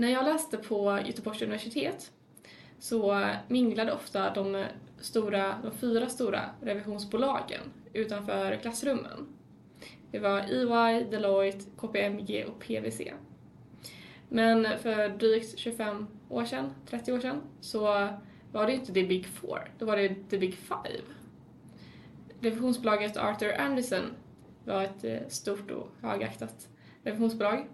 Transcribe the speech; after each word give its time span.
När 0.00 0.08
jag 0.08 0.24
läste 0.24 0.56
på 0.56 0.98
Göteborgs 1.06 1.42
universitet 1.42 2.12
så 2.78 3.30
minglade 3.48 3.92
ofta 3.92 4.34
de, 4.34 4.64
stora, 5.00 5.54
de 5.62 5.72
fyra 5.72 6.08
stora 6.08 6.40
revisionsbolagen 6.60 7.60
utanför 7.92 8.56
klassrummen. 8.56 9.28
Det 10.10 10.18
var 10.18 10.38
EY, 10.40 11.04
Deloitte, 11.04 11.64
KPMG 11.76 12.44
och 12.44 12.60
PwC. 12.60 13.00
Men 14.28 14.78
för 14.78 15.08
drygt 15.08 15.58
25 15.58 16.06
år 16.28 16.44
sedan, 16.44 16.74
30 16.86 17.12
år 17.12 17.20
sedan, 17.20 17.40
så 17.60 17.80
var 18.52 18.66
det 18.66 18.72
inte 18.72 18.92
the 18.92 19.04
Big 19.04 19.26
Four, 19.26 19.70
då 19.78 19.86
var 19.86 19.96
det 19.96 20.14
the 20.30 20.38
Big 20.38 20.54
Five. 20.54 21.02
Revisionsbolaget 22.40 23.16
Arthur 23.16 23.60
Anderson 23.60 24.04
var 24.64 24.82
ett 24.82 25.04
eh, 25.04 25.28
stort 25.28 25.70
och 25.70 25.88
högaktat 26.00 26.68
revisionsbolag. 27.02 27.66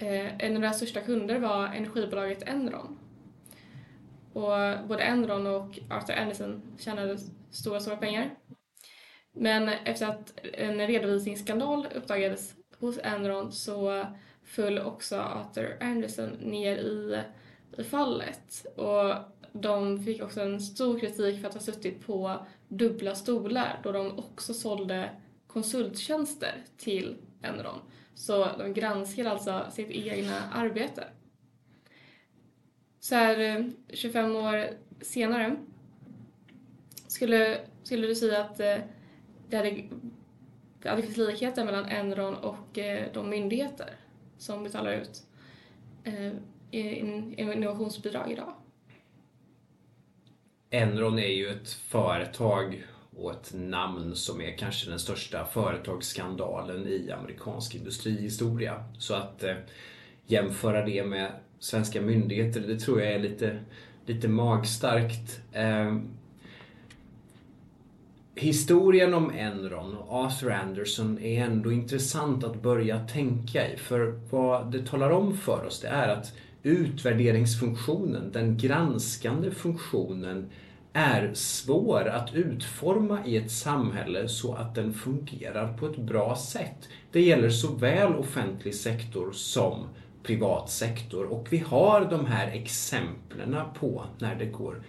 Eh, 0.00 0.44
en 0.44 0.56
av 0.56 0.62
deras 0.62 0.76
största 0.76 1.00
kunder 1.00 1.38
var 1.38 1.66
energibolaget 1.66 2.48
Enron. 2.48 2.98
Och 4.32 4.88
både 4.88 5.02
Enron 5.02 5.46
och 5.46 5.78
Arthur 5.90 6.14
Anderson 6.14 6.62
tjänade 6.78 7.18
stora, 7.50 7.80
stora 7.80 7.96
pengar. 7.96 8.34
Men 9.32 9.68
efter 9.68 10.06
att 10.06 10.38
en 10.52 10.86
redovisningsskandal 10.86 11.86
uppdagades 11.94 12.54
hos 12.78 12.98
Enron 13.02 13.52
så 13.52 14.06
föll 14.44 14.78
också 14.78 15.16
Arthur 15.16 15.76
Anderson 15.80 16.28
ner 16.28 16.76
i, 16.76 17.22
i 17.78 17.84
fallet. 17.84 18.66
Och 18.76 19.14
de 19.52 20.04
fick 20.04 20.22
också 20.22 20.40
en 20.40 20.60
stor 20.60 21.00
kritik 21.00 21.40
för 21.40 21.48
att 21.48 21.54
ha 21.54 21.60
suttit 21.60 22.06
på 22.06 22.46
dubbla 22.68 23.14
stolar 23.14 23.80
då 23.82 23.92
de 23.92 24.18
också 24.18 24.54
sålde 24.54 25.10
konsulttjänster 25.46 26.54
till 26.76 27.16
Enron. 27.42 27.80
Så 28.14 28.48
de 28.58 28.72
granskade 28.72 29.30
alltså 29.30 29.66
sitt 29.70 29.90
egna 29.90 30.50
arbete. 30.52 31.04
Så 33.00 33.14
här 33.14 33.70
25 33.88 34.36
år 34.36 34.66
senare, 35.00 35.56
skulle, 37.06 37.60
skulle 37.82 38.06
du 38.06 38.14
säga 38.14 38.40
att 38.40 38.60
eh, 38.60 38.76
det 39.48 39.56
hade, 39.56 39.82
det 40.82 40.88
hade 40.88 41.02
likheter 41.02 41.64
mellan 41.64 41.84
Enron 41.84 42.34
och 42.34 42.78
eh, 42.78 43.12
de 43.14 43.30
myndigheter 43.30 43.90
som 44.38 44.64
betalar 44.64 44.92
ut 44.92 45.22
eh, 46.04 46.32
innovationsbidrag 46.70 48.32
idag? 48.32 48.54
Enron 50.70 51.18
är 51.18 51.32
ju 51.32 51.48
ett 51.48 51.70
företag 51.70 52.84
och 53.20 53.30
ett 53.30 53.52
namn 53.54 54.16
som 54.16 54.40
är 54.40 54.56
kanske 54.56 54.90
den 54.90 54.98
största 54.98 55.44
företagsskandalen 55.44 56.86
i 56.86 57.10
amerikansk 57.10 57.74
industrihistoria. 57.74 58.84
Så 58.98 59.14
att 59.14 59.42
eh, 59.42 59.54
jämföra 60.26 60.86
det 60.86 61.04
med 61.04 61.32
svenska 61.58 62.00
myndigheter, 62.00 62.60
det 62.60 62.80
tror 62.80 63.00
jag 63.00 63.12
är 63.12 63.18
lite, 63.18 63.58
lite 64.06 64.28
magstarkt. 64.28 65.40
Eh, 65.52 65.96
historien 68.34 69.14
om 69.14 69.30
Enron 69.30 69.96
och 69.96 70.24
Arthur 70.24 70.52
Anderson 70.52 71.18
är 71.18 71.44
ändå 71.44 71.72
intressant 71.72 72.44
att 72.44 72.62
börja 72.62 73.06
tänka 73.06 73.72
i. 73.72 73.76
För 73.76 74.20
vad 74.30 74.72
det 74.72 74.86
talar 74.86 75.10
om 75.10 75.36
för 75.36 75.64
oss 75.66 75.80
det 75.80 75.88
är 75.88 76.08
att 76.08 76.32
utvärderingsfunktionen, 76.62 78.32
den 78.32 78.56
granskande 78.56 79.50
funktionen, 79.50 80.50
är 80.92 81.34
svår 81.34 82.08
att 82.08 82.34
utforma 82.34 83.26
i 83.26 83.36
ett 83.36 83.50
samhälle 83.50 84.28
så 84.28 84.54
att 84.54 84.74
den 84.74 84.94
fungerar 84.94 85.72
på 85.72 85.86
ett 85.86 85.96
bra 85.96 86.36
sätt. 86.36 86.88
Det 87.12 87.20
gäller 87.20 87.50
såväl 87.50 88.14
offentlig 88.14 88.74
sektor 88.74 89.32
som 89.32 89.86
privat 90.22 90.70
sektor 90.70 91.32
och 91.32 91.46
vi 91.50 91.58
har 91.58 92.04
de 92.10 92.26
här 92.26 92.48
exemplen 92.48 93.56
på 93.80 94.04
när 94.18 94.34
det 94.34 94.46
går 94.46 94.82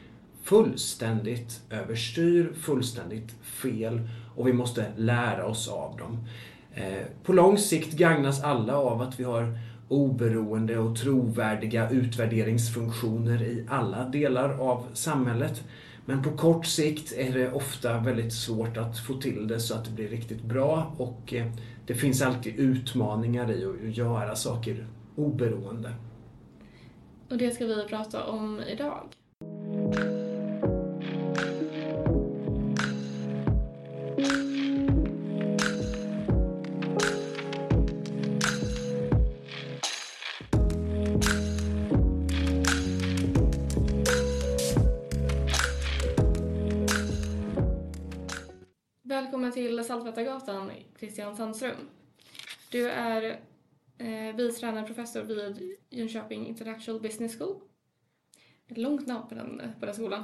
fullständigt 0.43 1.61
överstyr, 1.69 2.53
fullständigt 2.61 3.31
fel 3.43 4.09
och 4.35 4.47
vi 4.47 4.53
måste 4.53 4.85
lära 4.95 5.45
oss 5.45 5.67
av 5.67 5.97
dem. 5.97 6.27
Eh, 6.73 7.05
på 7.23 7.33
lång 7.33 7.57
sikt 7.57 7.93
gagnas 7.93 8.43
alla 8.43 8.77
av 8.77 9.01
att 9.01 9.19
vi 9.19 9.23
har 9.23 9.59
oberoende 9.87 10.77
och 10.77 10.97
trovärdiga 10.97 11.89
utvärderingsfunktioner 11.89 13.41
i 13.41 13.65
alla 13.69 14.03
delar 14.03 14.49
av 14.49 14.85
samhället. 14.93 15.63
Men 16.11 16.23
på 16.23 16.31
kort 16.31 16.65
sikt 16.65 17.13
är 17.17 17.33
det 17.33 17.51
ofta 17.51 17.99
väldigt 17.99 18.33
svårt 18.33 18.77
att 18.77 18.99
få 18.99 19.13
till 19.13 19.47
det 19.47 19.59
så 19.59 19.75
att 19.75 19.85
det 19.85 19.91
blir 19.91 20.07
riktigt 20.07 20.41
bra 20.41 20.95
och 20.97 21.33
eh, 21.33 21.45
det 21.85 21.93
finns 21.93 22.21
alltid 22.21 22.59
utmaningar 22.59 23.51
i 23.51 23.65
att 23.65 23.97
göra 23.97 24.35
saker 24.35 24.87
oberoende. 25.15 25.93
Och 27.29 27.37
det 27.37 27.51
ska 27.51 27.65
vi 27.65 27.85
prata 27.89 28.23
om 28.23 28.61
idag. 28.67 29.07
Välkommen 49.41 49.67
till 49.67 49.83
Saltvättargatan, 49.83 50.71
Christian 50.99 51.35
Sandström. 51.35 51.89
Du 52.71 52.89
är 52.89 53.39
eh, 53.97 54.35
biträdande 54.35 54.83
professor 54.83 55.23
vid 55.23 55.77
Jönköping 55.89 56.47
International 56.47 57.01
Business 57.01 57.37
School. 57.37 57.61
Ett 58.67 58.77
långt 58.77 59.07
namn 59.07 59.29
på 59.29 59.35
den, 59.35 59.61
på 59.79 59.85
den 59.85 59.95
skolan. 59.95 60.23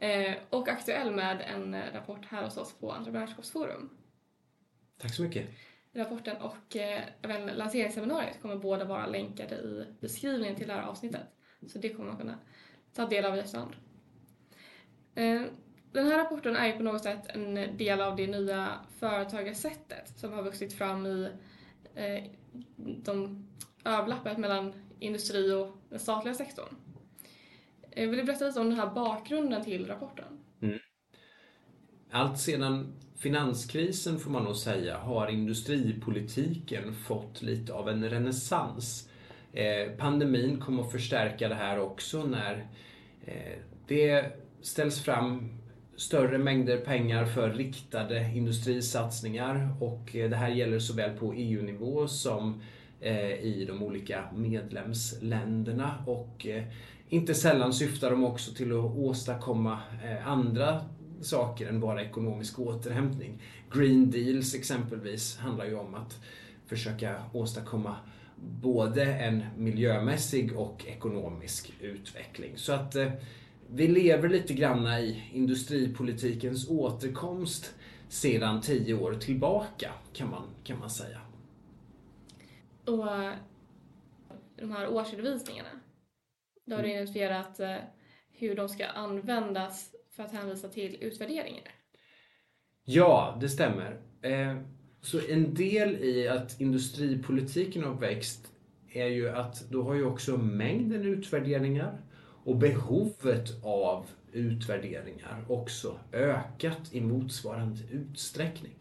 Eh, 0.00 0.34
och 0.50 0.68
aktuell 0.68 1.14
med 1.14 1.40
en 1.40 1.92
rapport 1.92 2.26
här 2.26 2.44
hos 2.44 2.56
oss 2.56 2.78
på 2.78 2.92
Entreprenörskapsforum. 2.92 3.90
Tack 4.98 5.14
så 5.14 5.22
mycket. 5.22 5.48
Rapporten 5.92 6.36
och 6.36 6.76
eh, 6.76 7.02
även 7.22 7.46
lanseringsseminariet 7.46 8.42
kommer 8.42 8.56
båda 8.56 8.84
vara 8.84 9.06
länkade 9.06 9.54
i 9.54 9.86
beskrivningen 10.00 10.56
till 10.56 10.66
det 10.66 10.74
här 10.74 10.82
avsnittet. 10.82 11.26
Så 11.66 11.78
det 11.78 11.88
kommer 11.88 12.08
man 12.08 12.18
kunna 12.18 12.38
ta 12.94 13.06
del 13.06 13.24
av 13.24 13.36
i 13.36 13.40
efterhand. 13.40 13.76
Eh, 15.14 15.42
den 15.94 16.06
här 16.06 16.18
rapporten 16.18 16.56
är 16.56 16.66
ju 16.66 16.72
på 16.72 16.82
något 16.82 17.02
sätt 17.02 17.26
en 17.28 17.76
del 17.76 18.00
av 18.00 18.16
det 18.16 18.26
nya 18.26 18.68
företagarsättet 18.98 20.18
som 20.18 20.32
har 20.32 20.42
vuxit 20.42 20.72
fram 20.72 21.06
i 21.06 21.28
eh, 21.94 22.24
de 22.76 23.46
överlappet 23.84 24.38
mellan 24.38 24.72
industri 24.98 25.52
och 25.52 25.76
den 25.90 25.98
statliga 25.98 26.34
sektorn. 26.34 26.74
Eh, 27.90 28.08
vill 28.08 28.18
du 28.18 28.24
berätta 28.24 28.46
lite 28.46 28.60
om 28.60 28.70
den 28.70 28.78
här 28.78 28.94
bakgrunden 28.94 29.64
till 29.64 29.86
rapporten? 29.86 30.38
Mm. 30.62 30.78
Allt 32.10 32.38
sedan 32.38 32.94
finanskrisen 33.16 34.18
får 34.18 34.30
man 34.30 34.44
nog 34.44 34.56
säga 34.56 34.98
har 34.98 35.28
industripolitiken 35.28 36.94
fått 36.94 37.42
lite 37.42 37.72
av 37.72 37.88
en 37.88 38.10
renässans. 38.10 39.08
Eh, 39.52 39.90
pandemin 39.98 40.60
kommer 40.60 40.82
att 40.82 40.92
förstärka 40.92 41.48
det 41.48 41.54
här 41.54 41.78
också 41.78 42.26
när 42.26 42.66
eh, 43.24 43.58
det 43.86 44.32
ställs 44.60 45.02
fram 45.02 45.63
större 45.96 46.38
mängder 46.38 46.76
pengar 46.76 47.24
för 47.24 47.50
riktade 47.50 48.32
industrisatsningar 48.34 49.76
och 49.80 50.16
eh, 50.16 50.30
det 50.30 50.36
här 50.36 50.48
gäller 50.48 50.78
såväl 50.78 51.18
på 51.18 51.32
EU-nivå 51.34 52.08
som 52.08 52.62
eh, 53.00 53.32
i 53.32 53.64
de 53.68 53.82
olika 53.82 54.24
medlemsländerna 54.34 56.04
och 56.06 56.46
eh, 56.46 56.64
inte 57.08 57.34
sällan 57.34 57.72
syftar 57.72 58.10
de 58.10 58.24
också 58.24 58.54
till 58.54 58.72
att 58.72 58.96
åstadkomma 58.96 59.78
andra 60.24 60.80
saker 61.20 61.68
än 61.68 61.80
bara 61.80 62.02
ekonomisk 62.02 62.58
återhämtning. 62.58 63.42
Green 63.72 64.10
Deals 64.10 64.54
exempelvis 64.54 65.36
handlar 65.38 65.64
ju 65.64 65.74
om 65.74 65.94
att 65.94 66.20
försöka 66.66 67.22
åstadkomma 67.32 67.96
både 68.36 69.04
en 69.04 69.44
miljömässig 69.56 70.56
och 70.56 70.84
ekonomisk 70.86 71.72
utveckling. 71.80 72.52
Så 72.56 72.72
att 72.72 72.96
vi 73.70 73.88
lever 73.88 74.28
lite 74.28 74.54
grann 74.54 74.86
i 74.86 75.30
industripolitikens 75.32 76.70
återkomst 76.70 77.74
sedan 78.08 78.60
tio 78.60 78.94
år 78.94 79.14
tillbaka 79.14 79.92
kan 80.12 80.30
man, 80.30 80.48
kan 80.64 80.78
man 80.78 80.90
säga. 80.90 81.20
Och 82.86 83.06
de 84.56 84.72
här 84.72 84.88
årsredovisningarna, 84.88 85.68
då 86.66 86.76
har 86.76 86.82
du 86.82 86.88
mm. 86.88 86.96
identifierat 86.96 87.60
eh, 87.60 87.76
hur 88.32 88.56
de 88.56 88.68
ska 88.68 88.86
användas 88.86 89.90
för 90.16 90.22
att 90.22 90.32
hänvisa 90.32 90.68
till 90.68 90.96
utvärderingar. 91.00 91.72
Ja, 92.84 93.38
det 93.40 93.48
stämmer. 93.48 94.00
Eh, 94.22 94.56
så 95.00 95.20
en 95.28 95.54
del 95.54 95.96
i 96.04 96.28
att 96.28 96.60
industripolitiken 96.60 97.84
har 97.84 97.94
växt 97.94 98.52
är 98.92 99.06
ju 99.06 99.28
att 99.28 99.70
då 99.70 99.82
har 99.82 99.94
ju 99.94 100.04
också 100.04 100.36
mängden 100.36 101.02
utvärderingar 101.02 102.00
och 102.44 102.56
behovet 102.56 103.64
av 103.64 104.06
utvärderingar 104.32 105.44
också 105.48 105.96
ökat 106.12 106.80
i 106.90 107.00
motsvarande 107.00 107.80
utsträckning. 107.90 108.72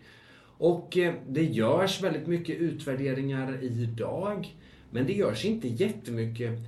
Och 0.58 0.98
eh, 0.98 1.14
det 1.28 1.44
görs 1.44 2.02
väldigt 2.02 2.28
mycket 2.28 2.58
utvärderingar 2.58 3.64
idag. 3.64 4.56
Men 4.92 5.08
det 5.08 5.14
görs 5.14 5.46
inte 5.46 5.68
jättemycket 5.68 6.60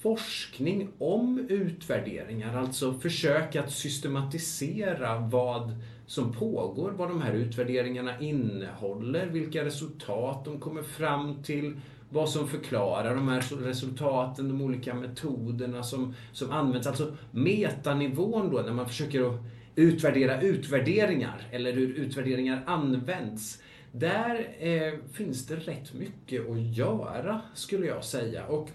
forskning 0.00 0.88
om 0.98 1.46
utvärderingar, 1.48 2.56
alltså 2.56 2.94
försök 2.94 3.56
att 3.56 3.72
systematisera 3.72 5.18
vad 5.18 5.74
som 6.06 6.32
pågår, 6.32 6.90
vad 6.90 7.08
de 7.08 7.22
här 7.22 7.32
utvärderingarna 7.32 8.20
innehåller, 8.20 9.26
vilka 9.26 9.64
resultat 9.64 10.44
de 10.44 10.60
kommer 10.60 10.82
fram 10.82 11.42
till, 11.42 11.80
vad 12.10 12.28
som 12.28 12.48
förklarar 12.48 13.14
de 13.14 13.28
här 13.28 13.64
resultaten, 13.64 14.48
de 14.48 14.62
olika 14.62 14.94
metoderna 14.94 15.82
som, 15.82 16.14
som 16.32 16.50
används. 16.50 16.86
Alltså 16.86 17.16
metanivån 17.30 18.50
då, 18.50 18.62
när 18.62 18.72
man 18.72 18.88
försöker 18.88 19.28
att 19.28 19.40
utvärdera 19.74 20.40
utvärderingar, 20.40 21.48
eller 21.50 21.72
hur 21.72 21.88
utvärderingar 21.88 22.62
används. 22.66 23.62
Där 23.92 24.48
eh, 24.58 24.92
finns 25.12 25.46
det 25.46 25.56
rätt 25.56 25.94
mycket 25.94 26.50
att 26.50 26.76
göra, 26.76 27.40
skulle 27.54 27.86
jag 27.86 28.04
säga. 28.04 28.46
Och 28.46 28.70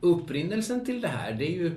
upprinnelsen 0.00 0.84
till 0.84 1.00
det 1.00 1.08
här, 1.08 1.32
det 1.32 1.46
är 1.46 1.58
ju 1.58 1.72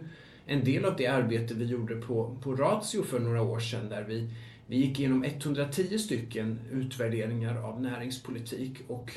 en 0.46 0.64
del 0.64 0.86
av 0.86 0.96
det 0.96 1.08
arbete 1.08 1.54
vi 1.54 1.66
gjorde 1.66 1.96
på, 1.96 2.38
på 2.44 2.56
Ratio 2.56 3.04
för 3.04 3.20
några 3.20 3.42
år 3.42 3.60
sedan, 3.60 3.90
där 3.90 4.04
vi, 4.04 4.30
vi 4.68 4.78
gick 4.78 5.00
igenom 5.00 5.24
110 5.24 5.98
stycken 5.98 6.60
utvärderingar 6.72 7.58
av 7.58 7.82
näringspolitik 7.82 8.78
och 8.88 9.12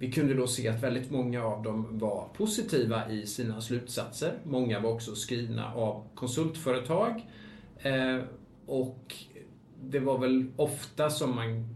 vi 0.00 0.12
kunde 0.12 0.34
då 0.34 0.46
se 0.46 0.68
att 0.68 0.82
väldigt 0.82 1.10
många 1.10 1.44
av 1.44 1.62
dem 1.62 1.98
var 1.98 2.28
positiva 2.34 3.10
i 3.10 3.26
sina 3.26 3.60
slutsatser. 3.60 4.38
Många 4.44 4.80
var 4.80 4.90
också 4.90 5.14
skrivna 5.14 5.74
av 5.74 6.04
konsultföretag. 6.14 7.26
Eh, 7.78 8.18
och 8.66 9.14
det 9.82 9.98
var 9.98 10.18
väl 10.18 10.46
ofta 10.56 11.10
som 11.10 11.34
man 11.34 11.68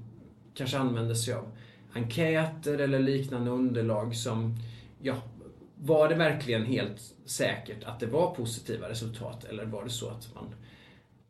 kanske 0.55 0.79
använde 0.79 1.17
sig 1.17 1.35
av 1.35 1.50
enkäter 1.94 2.79
eller 2.79 2.99
liknande 2.99 3.50
underlag 3.50 4.17
som, 4.17 4.56
ja, 5.03 5.15
var 5.75 6.09
det 6.09 6.15
verkligen 6.15 6.65
helt 6.65 7.00
säkert 7.25 7.85
att 7.85 8.00
det 8.00 8.06
var 8.06 8.35
positiva 8.35 8.88
resultat 8.88 9.44
eller 9.44 9.65
var 9.65 9.85
det 9.85 9.91
så 9.91 10.09
att 10.09 10.35
man, 10.35 10.55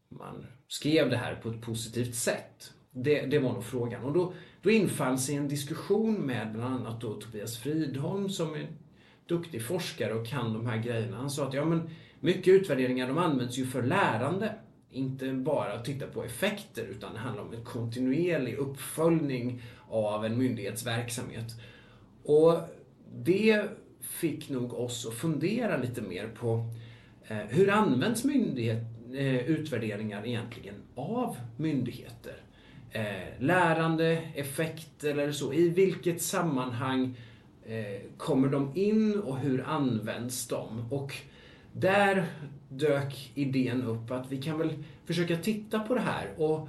man 0.08 0.46
skrev 0.69 1.11
det 1.11 1.17
här 1.17 1.35
på 1.35 1.49
ett 1.49 1.62
positivt 1.62 2.14
sätt? 2.14 2.73
Det, 2.91 3.26
det 3.26 3.38
var 3.38 3.52
nog 3.52 3.64
frågan. 3.64 4.05
Och 4.05 4.12
då, 4.12 4.32
då 4.64 4.70
infann 4.70 5.19
sig 5.19 5.34
en 5.34 5.49
diskussion 5.49 6.14
med 6.14 6.52
bland 6.52 6.75
annat 6.75 7.00
då 7.00 7.14
Tobias 7.14 7.58
Fridholm 7.58 8.28
som 8.28 8.55
är 8.55 8.66
duktig 9.26 9.62
forskare 9.62 10.14
och 10.14 10.26
kan 10.26 10.52
de 10.52 10.66
här 10.66 10.82
grejerna. 10.82 11.16
Han 11.16 11.31
sa 11.31 11.49
att 11.49 11.55
ja, 11.55 11.64
men 11.64 11.90
mycket 12.20 12.49
utvärderingar 12.49 13.08
de 13.08 13.19
används 13.19 13.58
ju 13.58 13.66
för 13.66 13.82
lärande. 13.82 14.55
Inte 14.90 15.32
bara 15.32 15.72
att 15.72 15.84
titta 15.84 16.06
på 16.06 16.25
effekter 16.25 16.84
utan 16.84 17.12
det 17.12 17.19
handlar 17.19 17.43
om 17.43 17.55
en 17.55 17.64
kontinuerlig 17.64 18.55
uppföljning 18.55 19.62
av 19.88 20.25
en 20.25 20.38
myndighets 20.38 20.87
verksamhet. 20.87 21.52
Och 22.22 22.58
det 23.14 23.64
fick 24.00 24.50
nog 24.50 24.75
oss 24.75 25.06
att 25.06 25.14
fundera 25.14 25.76
lite 25.76 26.02
mer 26.02 26.28
på 26.28 26.70
eh, 27.26 27.37
hur 27.37 27.70
används 27.70 28.25
myndighet, 28.25 28.82
eh, 29.14 29.50
utvärderingar 29.50 30.26
egentligen 30.26 30.75
av 30.94 31.37
myndigheter? 31.56 32.44
Eh, 32.96 33.02
lärande, 33.38 34.23
effekter 34.35 35.11
eller 35.11 35.32
så. 35.32 35.52
I 35.52 35.69
vilket 35.69 36.23
sammanhang 36.23 37.17
eh, 37.67 38.00
kommer 38.17 38.49
de 38.49 38.73
in 38.75 39.20
och 39.20 39.38
hur 39.38 39.64
används 39.67 40.49
de? 40.49 40.88
Och 40.91 41.14
där 41.73 42.26
dök 42.69 43.32
idén 43.35 43.82
upp 43.82 44.11
att 44.11 44.32
vi 44.32 44.43
kan 44.43 44.58
väl 44.58 44.85
försöka 45.06 45.37
titta 45.37 45.81
på 45.81 45.94
det 45.94 46.00
här. 46.00 46.29
Och 46.37 46.69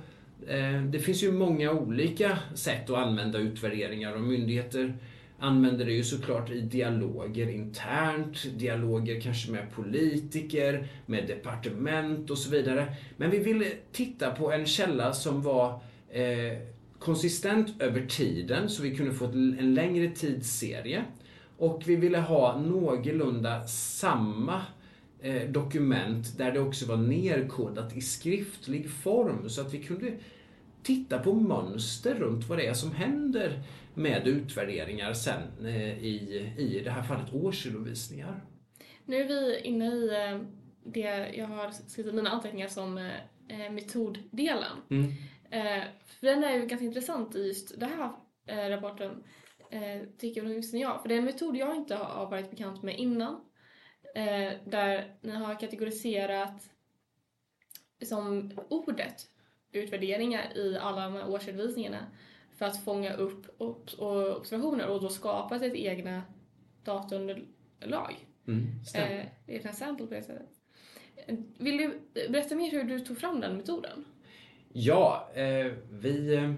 eh, 0.50 0.84
Det 0.84 1.00
finns 1.00 1.24
ju 1.24 1.32
många 1.32 1.72
olika 1.72 2.38
sätt 2.54 2.90
att 2.90 2.98
använda 2.98 3.40
utvärderingar 3.40 4.16
och 4.16 4.22
myndigheter 4.22 4.98
använder 5.40 5.86
det 5.86 5.92
ju 5.92 6.04
såklart 6.04 6.52
i 6.52 6.62
dialoger 6.62 7.50
internt, 7.50 8.60
dialoger 8.60 9.22
kanske 9.22 9.52
med 9.52 9.72
politiker, 9.76 10.88
med 11.06 11.28
departement 11.28 12.30
och 12.30 12.38
så 12.38 12.50
vidare. 12.50 12.96
Men 13.18 13.32
vi 13.32 13.40
ville 13.40 13.66
titta 13.92 14.32
på 14.32 14.52
en 14.52 14.66
källa 14.66 15.14
som 15.14 15.42
var 15.42 15.80
eh, 16.16 16.58
konsistent 17.00 17.82
över 17.82 18.06
tiden 18.06 18.70
så 18.70 18.84
vi 18.84 18.96
kunde 18.96 19.14
få 19.14 19.26
en 19.26 19.74
längre 19.74 20.10
tidsserie. 20.10 21.06
Och 21.58 21.84
vi 21.86 21.96
ville 21.96 22.18
ha 22.18 22.60
någorlunda 22.60 23.68
samma 23.68 24.62
eh, 25.22 25.50
dokument 25.50 26.38
där 26.38 26.52
det 26.52 26.60
också 26.60 26.86
var 26.86 26.98
nerkodat 26.98 27.98
i 27.98 28.02
skriftlig 28.02 28.90
form 28.90 29.50
så 29.50 29.62
att 29.62 29.74
vi 29.74 29.84
kunde 29.84 30.14
titta 30.84 31.20
på 31.20 31.34
mönster 31.34 32.16
runt 32.16 32.50
vad 32.50 32.58
det 32.58 32.68
är 32.68 32.74
som 32.74 32.92
händer 32.92 33.64
med 33.94 34.28
utvärderingar 34.28 35.14
sen 35.14 35.42
eh, 35.62 36.04
i, 36.04 36.54
i 36.58 36.82
det 36.84 36.92
här 36.92 37.04
fallet 37.04 37.34
årsredovisningar. 37.34 38.42
Nu 39.06 39.16
är 39.16 39.28
vi 39.28 39.60
inne 39.60 39.86
i 39.86 40.10
eh, 40.10 40.40
det 40.84 41.36
jag 41.38 41.48
har 41.48 41.72
skrivit 41.88 42.14
i 42.14 42.16
mina 42.16 42.30
anteckningar 42.30 42.68
som 42.68 43.10
metoddelen. 43.72 44.78
Mm. 44.90 45.12
För 46.20 46.26
den 46.26 46.44
är 46.44 46.58
ju 46.58 46.66
ganska 46.66 46.86
intressant 46.86 47.36
i 47.36 47.48
just 47.48 47.80
den 47.80 47.90
här 47.90 48.70
rapporten, 48.70 49.24
tycker 50.18 50.46
åtminstone 50.46 50.82
jag. 50.82 51.02
För 51.02 51.10
det 51.10 51.16
är 51.16 51.20
en 51.20 51.26
metod 51.26 51.58
jag 51.58 51.76
inte 51.76 51.96
har 51.96 52.30
varit 52.30 52.50
bekant 52.50 52.84
med 52.84 53.00
innan. 53.00 53.46
Där 54.66 55.18
ni 55.22 55.32
har 55.32 55.60
kategoriserat 55.60 56.70
som 58.06 58.52
ordet 58.70 59.28
utvärderingar 59.72 60.58
i 60.58 60.78
alla 60.78 61.02
de 61.02 61.14
här 61.14 61.30
årsredovisningarna 61.30 62.08
för 62.58 62.66
att 62.66 62.84
fånga 62.84 63.14
upp 63.14 63.62
observationer 63.62 64.88
och 64.88 65.02
då 65.02 65.10
skapa 65.10 65.60
sitt 65.60 65.74
egna 65.74 66.22
dataunderlag. 66.84 68.16
Mm, 68.48 68.68
eh, 68.96 69.26
ett 69.48 69.66
exempel 69.66 70.08
på 70.08 70.14
det 70.14 70.24
sättet. 70.24 70.50
Vill 71.58 71.78
du 71.78 72.02
berätta 72.30 72.56
mer 72.56 72.72
hur 72.72 72.84
du 72.84 73.00
tog 73.00 73.18
fram 73.18 73.40
den 73.40 73.58
metoden? 73.58 74.06
Ja, 74.78 75.30
eh, 75.34 75.72
vi, 75.92 76.36
eh, 76.36 76.54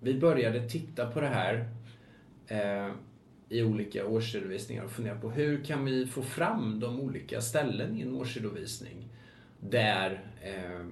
vi 0.00 0.20
började 0.20 0.68
titta 0.68 1.10
på 1.10 1.20
det 1.20 1.26
här 1.26 1.68
eh, 2.46 2.92
i 3.48 3.62
olika 3.62 4.06
årsredovisningar 4.06 4.84
och 4.84 4.90
fundera 4.90 5.18
på 5.18 5.30
hur 5.30 5.64
kan 5.64 5.84
vi 5.84 6.06
få 6.06 6.22
fram 6.22 6.80
de 6.80 7.00
olika 7.00 7.40
ställen 7.40 7.96
i 7.96 8.02
en 8.02 8.14
årsredovisning 8.14 9.08
där 9.60 10.24
eh, 10.42 10.86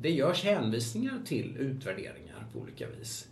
det 0.00 0.10
görs 0.10 0.44
hänvisningar 0.44 1.20
till 1.24 1.56
utvärderingar 1.56 2.46
på 2.52 2.58
olika 2.58 2.88
vis. 2.88 3.28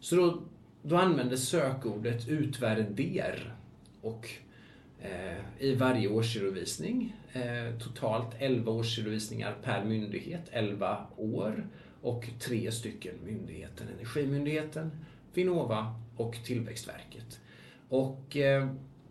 Så 0.00 0.16
då, 0.16 0.42
då 0.82 0.96
användes 0.96 1.48
sökordet 1.48 2.28
'utvärder' 2.28 3.50
och 4.00 4.28
Eh, 5.02 5.38
i 5.58 5.74
varje 5.74 6.08
årsredovisning, 6.08 7.16
eh, 7.32 7.78
totalt 7.78 8.34
11 8.38 8.72
årsredovisningar 8.72 9.56
per 9.62 9.84
myndighet, 9.84 10.48
11 10.50 11.06
år 11.16 11.68
och 12.02 12.28
tre 12.40 12.72
stycken 12.72 13.14
myndigheter, 13.24 13.86
Energimyndigheten, 13.98 14.90
Vinnova 15.34 15.94
och 16.16 16.34
Tillväxtverket. 16.44 17.40
Och 17.88 18.36
eh, 18.36 18.68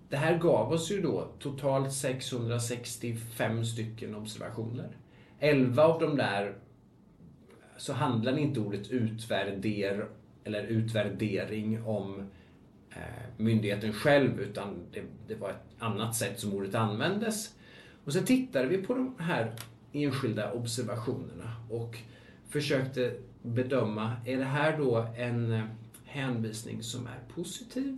det 0.09 0.17
här 0.17 0.37
gav 0.37 0.71
oss 0.71 0.91
ju 0.91 1.01
då 1.01 1.27
totalt 1.39 1.93
665 1.93 3.65
stycken 3.65 4.15
observationer. 4.15 4.97
11 5.39 5.83
av 5.83 5.99
de 5.99 6.17
där 6.17 6.55
så 7.77 7.93
handlar 7.93 8.37
inte 8.37 8.59
ordet 8.59 8.89
utvärder 8.89 10.07
eller 10.43 10.63
utvärdering 10.63 11.83
om 11.83 12.19
eh, 12.19 12.25
Eh, 12.95 13.01
myndigheten 13.37 13.93
själv 13.93 14.39
utan 14.39 14.85
det, 14.93 15.01
det, 15.27 15.35
var 15.35 15.49
ett 15.49 15.65
annat 15.79 16.15
sätt 16.15 16.39
som 16.39 16.53
ordet 16.53 16.75
användes. 16.75 17.55
Och 18.05 18.13
sen 18.13 18.25
tittade 18.25 18.67
vi 18.67 18.77
på 18.77 18.93
de 18.93 19.15
här 19.19 19.53
enskilda 19.93 20.51
observationerna 20.51 21.55
och 21.69 21.97
försökte 22.49 23.13
bedöma, 23.41 24.15
är 24.25 24.37
det 24.37 24.43
här 24.43 24.77
då 24.77 25.07
en 25.17 25.51
eh, 25.51 25.63
hänvisning 26.05 26.83
som 26.83 27.07
är 27.07 27.33
positiv, 27.35 27.97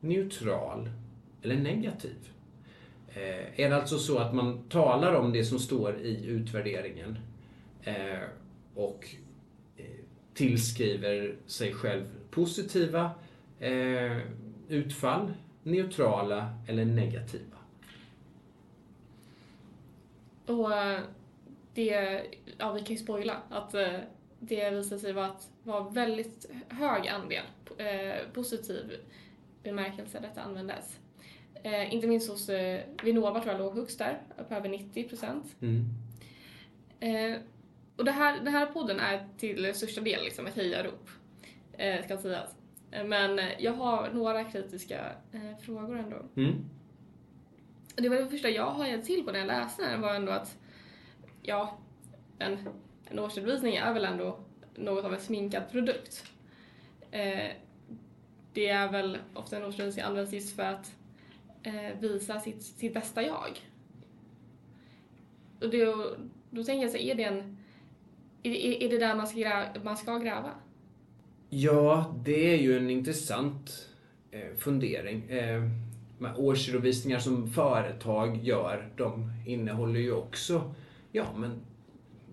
neutral 0.00 0.90
eller 1.42 1.56
negativ? 1.56 2.16
Eh, 3.08 3.60
är 3.60 3.70
det 3.70 3.76
alltså 3.76 3.98
så 3.98 4.18
att 4.18 4.34
man 4.34 4.68
talar 4.68 5.14
om 5.14 5.32
det 5.32 5.44
som 5.44 5.58
står 5.58 5.98
i 6.00 6.26
utvärderingen 6.26 7.18
eh, 7.82 8.22
och 8.74 9.08
eh, 9.76 9.84
tillskriver 10.34 11.34
sig 11.46 11.74
själv 11.74 12.04
positiva 12.30 13.10
eh, 13.62 14.18
utfall, 14.68 15.32
neutrala 15.62 16.54
eller 16.68 16.84
negativa. 16.84 17.56
Och 20.46 20.72
eh, 20.72 21.00
det, 21.74 22.22
ja 22.58 22.72
vi 22.72 22.80
kan 22.80 22.96
ju 22.96 23.02
spoila 23.02 23.36
att 23.50 23.74
det 24.38 24.70
visade 24.70 25.00
sig 25.00 25.12
vara 25.12 25.26
att 25.26 25.48
vara 25.62 25.90
väldigt 25.90 26.50
hög 26.68 27.08
andel 27.08 27.44
positiv 28.32 28.96
bemärkelse 29.62 30.20
detta 30.20 30.42
användes. 30.42 30.98
Eh, 31.62 31.94
inte 31.94 32.06
minst 32.06 32.30
hos 32.30 32.48
eh, 32.48 32.80
Vinnova 33.02 33.40
tror 33.40 33.52
jag 33.52 33.60
låg 33.60 33.74
högst 33.74 33.98
där, 33.98 34.22
på 34.48 34.54
över 34.54 34.68
90 34.68 35.08
procent. 35.08 35.56
Mm. 35.60 35.84
Eh, 37.00 37.38
och 37.96 38.04
det 38.04 38.10
här, 38.10 38.38
den 38.38 38.52
här 38.52 38.66
podden 38.66 39.00
är 39.00 39.28
till 39.38 39.74
största 39.74 40.00
del 40.00 40.24
liksom 40.24 40.46
ett 40.46 40.54
hejarop, 40.54 41.08
eh, 41.72 42.04
ska 42.04 42.18
sägas. 42.18 42.56
Eh, 42.92 43.04
Men 43.04 43.38
eh, 43.38 43.48
jag 43.58 43.72
har 43.72 44.10
några 44.12 44.44
kritiska 44.44 45.12
eh, 45.32 45.56
frågor 45.60 45.98
ändå. 45.98 46.16
Mm. 46.36 46.64
Det 47.96 48.08
var 48.08 48.16
det 48.16 48.26
första 48.28 48.50
jag 48.50 48.70
hajade 48.70 49.02
till 49.02 49.24
på 49.24 49.32
när 49.32 49.38
jag 49.38 49.46
läste 49.46 49.90
den 49.90 50.00
var 50.00 50.14
ändå 50.14 50.32
att 50.32 50.58
ja, 51.42 51.78
en, 52.38 52.68
en 53.08 53.18
årsredovisning 53.18 53.74
är 53.76 53.92
väl 53.94 54.04
ändå 54.04 54.38
något 54.74 55.04
av 55.04 55.14
en 55.14 55.20
sminkad 55.20 55.62
produkt. 55.70 56.24
Eh, 57.10 57.50
det 58.52 58.68
är 58.68 58.92
väl 58.92 59.18
ofta 59.34 59.56
en 59.56 59.64
årsredovisning 59.64 60.04
används 60.04 60.32
just 60.32 60.56
för 60.56 60.62
att 60.62 60.94
eh, 61.62 61.98
visa 62.00 62.40
sitt, 62.40 62.62
sitt 62.62 62.94
bästa 62.94 63.22
jag. 63.22 63.60
Och 65.60 65.70
det, 65.70 65.84
då 66.50 66.64
tänker 66.64 66.82
jag 66.82 66.90
så 66.90 66.98
är 66.98 67.14
det 67.14 67.24
en 67.24 67.58
är, 68.42 68.50
är- 68.50 68.82
är 68.82 68.88
det 68.88 68.98
där 68.98 69.14
man 69.14 69.26
ska, 69.26 69.38
gräva, 69.38 69.66
man 69.84 69.96
ska 69.96 70.18
gräva? 70.18 70.50
Ja, 71.54 72.14
det 72.24 72.54
är 72.54 72.58
ju 72.58 72.76
en 72.76 72.90
intressant 72.90 73.88
eh, 74.30 74.56
fundering. 74.58 75.30
Eh, 75.30 75.62
de 75.62 75.70
med 76.18 76.36
årsredovisningar 76.36 77.18
som 77.18 77.50
företag 77.50 78.40
gör, 78.42 78.88
de 78.96 79.32
innehåller 79.46 80.00
ju 80.00 80.12
också 80.12 80.74
ja, 81.12 81.26
men 81.36 81.60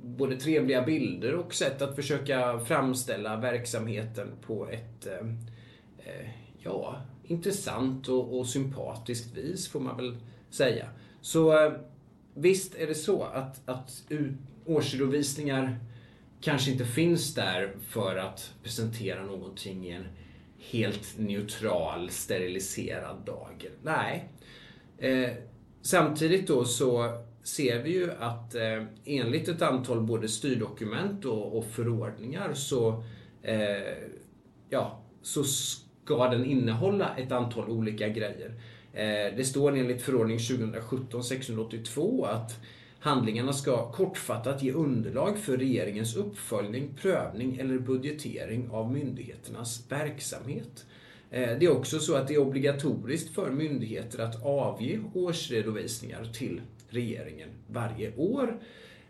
både 0.04 0.36
trevliga 0.36 0.82
bilder 0.82 1.36
och 1.36 1.54
sätt 1.54 1.82
att 1.82 1.96
försöka 1.96 2.60
framställa 2.60 3.38
verksamheten 3.38 4.28
på 4.42 4.70
ett 4.70 5.08
eh, 5.08 6.30
ja, 6.60 7.02
intressant 7.24 8.08
och, 8.08 8.40
och 8.40 8.48
sympatiskt 8.48 9.38
vis 9.38 9.68
får 9.68 9.80
man 9.80 9.98
väl 9.98 10.18
säga. 10.50 10.90
Så 11.22 11.74
visst 12.34 12.76
är 12.76 12.88
det 12.88 12.96
så 12.96 13.24
att, 13.24 13.70
att 13.70 14.12
årsredovisningar 14.66 15.80
kanske 16.42 16.72
inte 16.72 16.86
finns 16.86 17.36
där 17.36 17.76
för 17.88 18.16
att 18.16 18.54
presentera 18.64 19.24
någonting 19.24 19.88
i 19.88 19.92
en 19.92 20.08
helt 20.72 21.18
neutral, 21.18 22.10
steriliserad 22.10 23.26
dager. 23.26 23.72
Nej. 23.84 24.30
Eh, 24.98 25.30
samtidigt 25.82 26.48
då 26.48 26.66
så 26.66 27.22
ser 27.44 27.84
vi 27.84 27.92
ju 27.92 28.12
att 28.12 28.56
eh, 28.56 28.84
enligt 29.06 29.48
ett 29.48 29.62
antal 29.62 30.02
både 30.02 30.28
styrdokument 30.28 31.26
och, 31.26 31.58
och 31.58 31.66
förordningar 31.66 32.54
så, 32.54 33.04
eh, 33.42 33.58
ja, 34.70 35.02
så 35.22 35.44
ska 35.44 36.30
den 36.30 36.46
innehålla 36.46 37.16
ett 37.18 37.32
antal 37.32 37.70
olika 37.70 38.10
grejer. 38.10 38.62
Eh, 38.94 39.36
det 39.38 39.46
står 39.46 39.78
enligt 39.78 40.02
förordning 40.02 40.38
2017-682 40.38 42.28
att 42.28 42.60
Handlingarna 43.02 43.54
ska 43.54 43.92
kortfattat 43.92 44.64
ge 44.64 44.72
underlag 44.72 45.38
för 45.38 45.58
regeringens 45.58 46.16
uppföljning, 46.16 46.94
prövning 47.02 47.58
eller 47.58 47.80
budgetering 47.80 48.70
av 48.70 48.92
myndigheternas 48.92 49.86
verksamhet. 49.90 50.86
Eh, 51.32 51.58
det 51.60 51.66
är 51.66 51.72
också 51.72 52.00
så 52.00 52.16
att 52.16 52.28
det 52.28 52.34
är 52.34 52.40
obligatoriskt 52.40 53.36
för 53.36 53.52
myndigheter 53.52 54.20
att 54.20 54.46
avge 54.46 55.00
årsredovisningar 55.14 56.24
till 56.34 56.62
regeringen 56.90 57.50
varje 57.68 58.16
år. 58.16 58.60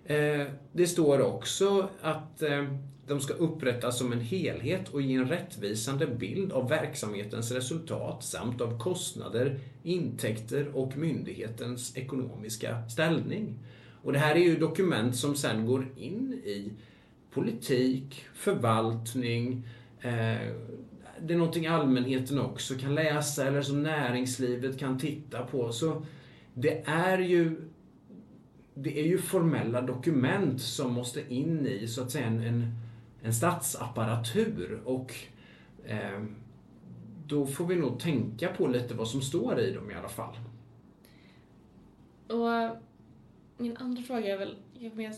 Eh, 0.05 0.47
det 0.71 0.87
står 0.87 1.21
också 1.21 1.89
att 2.01 2.41
eh, 2.41 2.63
de 3.07 3.19
ska 3.19 3.33
upprättas 3.33 3.97
som 3.97 4.13
en 4.13 4.21
helhet 4.21 4.89
och 4.89 5.01
ge 5.01 5.15
en 5.15 5.29
rättvisande 5.29 6.07
bild 6.07 6.51
av 6.51 6.69
verksamhetens 6.69 7.51
resultat 7.51 8.23
samt 8.23 8.61
av 8.61 8.79
kostnader, 8.79 9.59
intäkter 9.83 10.67
och 10.77 10.97
myndighetens 10.97 11.97
ekonomiska 11.97 12.89
ställning. 12.89 13.55
Och 14.03 14.13
det 14.13 14.19
här 14.19 14.35
är 14.35 14.39
ju 14.39 14.59
dokument 14.59 15.15
som 15.15 15.35
sen 15.35 15.65
går 15.65 15.87
in 15.97 16.33
i 16.33 16.71
politik, 17.31 18.25
förvaltning, 18.33 19.67
eh, 20.01 20.53
det 21.21 21.33
är 21.33 21.37
någonting 21.37 21.67
allmänheten 21.67 22.39
också 22.39 22.75
kan 22.75 22.95
läsa 22.95 23.47
eller 23.47 23.61
som 23.61 23.83
näringslivet 23.83 24.79
kan 24.79 24.99
titta 24.99 25.41
på. 25.41 25.71
Så 25.71 26.05
det 26.53 26.83
är 26.87 27.19
ju 27.19 27.69
det 28.73 28.99
är 28.99 29.03
ju 29.03 29.17
formella 29.17 29.81
dokument 29.81 30.61
som 30.61 30.93
måste 30.93 31.33
in 31.33 31.67
i 31.67 31.87
så 31.87 32.01
att 32.01 32.11
säga 32.11 32.25
en, 32.25 32.43
en, 32.43 32.75
en 33.21 33.33
statsapparatur 33.33 34.81
och 34.85 35.15
eh, 35.85 36.23
då 37.25 37.45
får 37.45 37.65
vi 37.65 37.75
nog 37.75 37.99
tänka 37.99 38.47
på 38.47 38.67
lite 38.67 38.93
vad 38.93 39.07
som 39.07 39.21
står 39.21 39.59
i 39.59 39.73
dem 39.73 39.91
i 39.91 39.93
alla 39.93 40.09
fall. 40.09 40.35
Och 42.27 42.77
min 43.59 43.77
andra 43.77 44.01
fråga 44.01 44.33
är 44.33 44.37
väl, 44.37 44.55
men, 44.93 45.13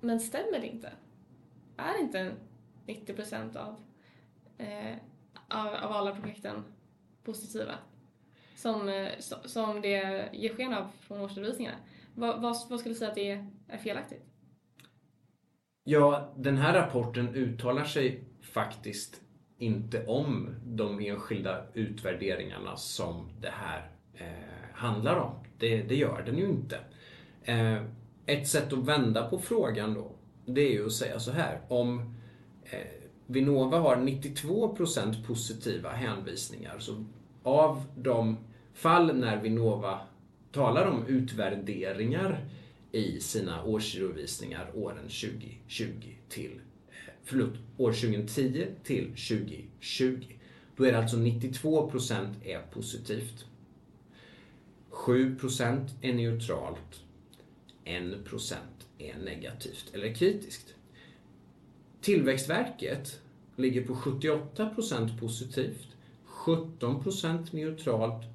men 0.00 0.20
stämmer 0.20 0.60
det 0.60 0.66
inte? 0.66 0.92
Är 1.76 2.00
inte 2.00 2.32
90% 2.86 3.56
av, 3.56 3.76
eh, 4.58 4.96
av, 5.48 5.66
av 5.66 5.92
alla 5.92 6.14
projekten 6.14 6.64
positiva? 7.24 7.74
Som, 8.54 8.88
eh, 8.88 9.08
som 9.44 9.80
det 9.80 10.28
ger 10.32 10.54
sken 10.54 10.74
av 10.74 10.88
från 11.00 11.20
årsredovisningarna. 11.20 11.76
Vad, 12.14 12.42
vad, 12.42 12.56
vad 12.70 12.80
skulle 12.80 12.94
du 12.94 12.98
säga 12.98 13.08
att 13.08 13.14
det 13.14 13.30
är, 13.30 13.50
är 13.68 13.78
felaktigt? 13.78 14.24
Ja, 15.84 16.34
den 16.36 16.56
här 16.56 16.74
rapporten 16.74 17.34
uttalar 17.34 17.84
sig 17.84 18.24
faktiskt 18.42 19.20
inte 19.58 20.06
om 20.06 20.54
de 20.64 21.00
enskilda 21.00 21.64
utvärderingarna 21.74 22.76
som 22.76 23.30
det 23.40 23.50
här 23.50 23.90
eh, 24.14 24.74
handlar 24.74 25.16
om. 25.16 25.44
Det, 25.58 25.82
det 25.82 25.96
gör 25.96 26.22
den 26.22 26.38
ju 26.38 26.44
inte. 26.44 26.80
Eh, 27.48 27.82
ett 28.26 28.48
sätt 28.48 28.72
att 28.72 28.78
vända 28.78 29.28
på 29.28 29.38
frågan 29.38 29.94
då, 29.94 30.12
det 30.46 30.60
är 30.60 30.72
ju 30.72 30.86
att 30.86 30.92
säga 30.92 31.20
så 31.20 31.30
här. 31.30 31.60
Om 31.68 32.14
eh, 32.64 32.78
Vinnova 33.26 33.78
har 33.78 33.96
92% 33.96 35.26
positiva 35.26 35.90
hänvisningar, 35.90 36.78
så 36.78 37.04
av 37.42 37.84
de 37.96 38.36
fall 38.74 39.16
när 39.16 39.42
Vinnova 39.42 40.00
talar 40.52 40.86
om 40.86 41.06
utvärderingar 41.06 42.44
i 42.92 43.20
sina 43.20 43.64
årsredovisningar 43.64 44.70
åren 44.74 45.02
2020 45.02 45.84
till, 46.28 46.60
förlåt, 47.24 47.54
år 47.76 47.92
2010 47.92 48.66
till 48.84 49.04
2020. 49.04 50.24
Då 50.76 50.84
är 50.84 50.92
det 50.92 50.98
alltså 50.98 51.16
92% 51.16 52.26
är 52.44 52.60
positivt. 52.72 53.46
7% 54.90 55.88
är 56.02 56.12
neutralt. 56.12 57.07
1% 57.88 58.54
är 58.98 59.16
negativt 59.24 59.90
eller 59.94 60.14
kritiskt. 60.14 60.74
Tillväxtverket 62.00 63.20
ligger 63.56 63.84
på 63.84 63.94
78% 63.94 65.18
positivt, 65.20 65.88
17% 66.26 67.46
neutralt, 67.50 68.26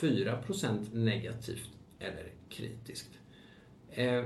4% 0.00 0.94
negativt 0.94 1.70
eller 1.98 2.32
kritiskt. 2.48 3.10
Eh, 3.90 4.24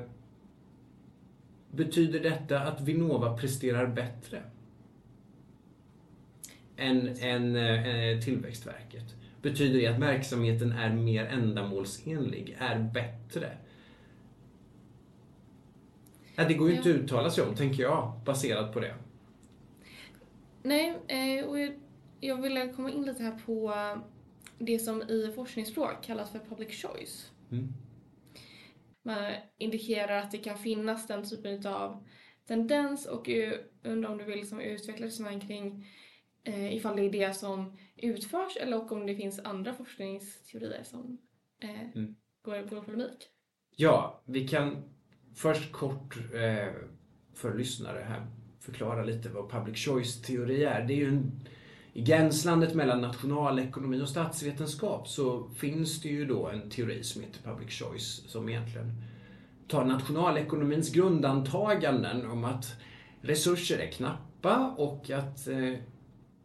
betyder 1.70 2.20
detta 2.20 2.60
att 2.60 2.80
Vinnova 2.80 3.36
presterar 3.36 3.86
bättre 3.86 4.42
än, 6.76 7.08
än 7.18 7.56
eh, 7.56 8.20
Tillväxtverket? 8.20 9.14
Betyder 9.42 9.80
det 9.80 9.86
att 9.86 10.00
verksamheten 10.00 10.72
är 10.72 10.92
mer 10.92 11.24
ändamålsenlig, 11.24 12.56
är 12.58 12.78
bättre? 12.78 13.56
Ja, 16.38 16.44
det 16.44 16.54
går 16.54 16.70
ju 16.70 16.76
inte 16.76 16.90
att 16.90 16.96
uttala 16.96 17.30
sig 17.30 17.44
om, 17.44 17.54
tänker 17.54 17.82
jag, 17.82 18.20
baserat 18.24 18.72
på 18.72 18.80
det. 18.80 18.94
Nej, 20.62 20.98
eh, 21.08 21.44
och 21.44 21.58
jag, 22.20 22.42
ville 22.42 22.72
komma 22.72 22.90
in 22.90 23.02
lite 23.02 23.22
här 23.22 23.38
på 23.46 23.74
det 24.58 24.78
som 24.78 25.02
i 25.02 25.32
forskningsspråk 25.34 26.04
kallas 26.04 26.32
för 26.32 26.38
public 26.38 26.82
choice. 26.82 27.32
Mm. 27.50 27.68
Man 29.02 29.32
indikerar 29.58 30.18
att 30.18 30.30
det 30.30 30.38
kan 30.38 30.58
finnas 30.58 31.06
den 31.06 31.28
typen 31.28 31.66
av 31.66 32.04
tendens 32.46 33.06
och 33.06 33.28
undrar 33.82 34.10
om 34.10 34.18
du 34.18 34.24
vill 34.24 34.38
liksom 34.38 34.60
utveckla 34.60 35.06
resonemang 35.06 35.40
kring 35.40 35.86
eh, 36.44 36.76
ifall 36.76 36.96
det 36.96 37.02
är 37.02 37.10
det 37.10 37.34
som 37.34 37.76
utförs 37.96 38.56
eller 38.56 38.92
om 38.92 39.06
det 39.06 39.16
finns 39.16 39.38
andra 39.38 39.74
forskningsteorier 39.74 40.82
som 40.82 41.18
eh, 41.62 41.90
Mm. 41.94 42.16
går, 42.42 42.62
går 42.62 42.78
i 42.78 42.82
polemik. 42.82 43.28
Ja, 43.76 44.22
vi 44.24 44.48
kan 44.48 44.97
först 45.38 45.72
kort 45.72 46.16
eh, 46.34 46.72
för 47.34 47.54
lyssnare 47.54 48.04
här 48.08 48.26
förklara 48.60 49.04
lite 49.04 49.28
vad 49.28 49.50
public 49.50 49.78
choice-teori 49.78 50.64
är. 50.64 50.82
Det 50.82 50.92
är 50.92 50.96
ju 50.96 51.08
en, 51.08 51.32
I 51.92 52.02
gränslandet 52.02 52.74
mellan 52.74 53.00
nationalekonomi 53.00 54.02
och 54.02 54.08
statsvetenskap 54.08 55.08
så 55.08 55.48
finns 55.56 56.02
det 56.02 56.08
ju 56.08 56.26
då 56.26 56.48
en 56.48 56.70
teori 56.70 57.04
som 57.04 57.22
heter 57.22 57.42
public 57.42 57.78
choice 57.78 58.22
som 58.26 58.48
egentligen 58.48 59.02
tar 59.68 59.84
nationalekonomins 59.84 60.92
grundantaganden 60.92 62.30
om 62.30 62.44
att 62.44 62.74
resurser 63.20 63.78
är 63.78 63.90
knappa 63.90 64.74
och 64.78 65.10
att 65.10 65.48
eh, 65.48 65.74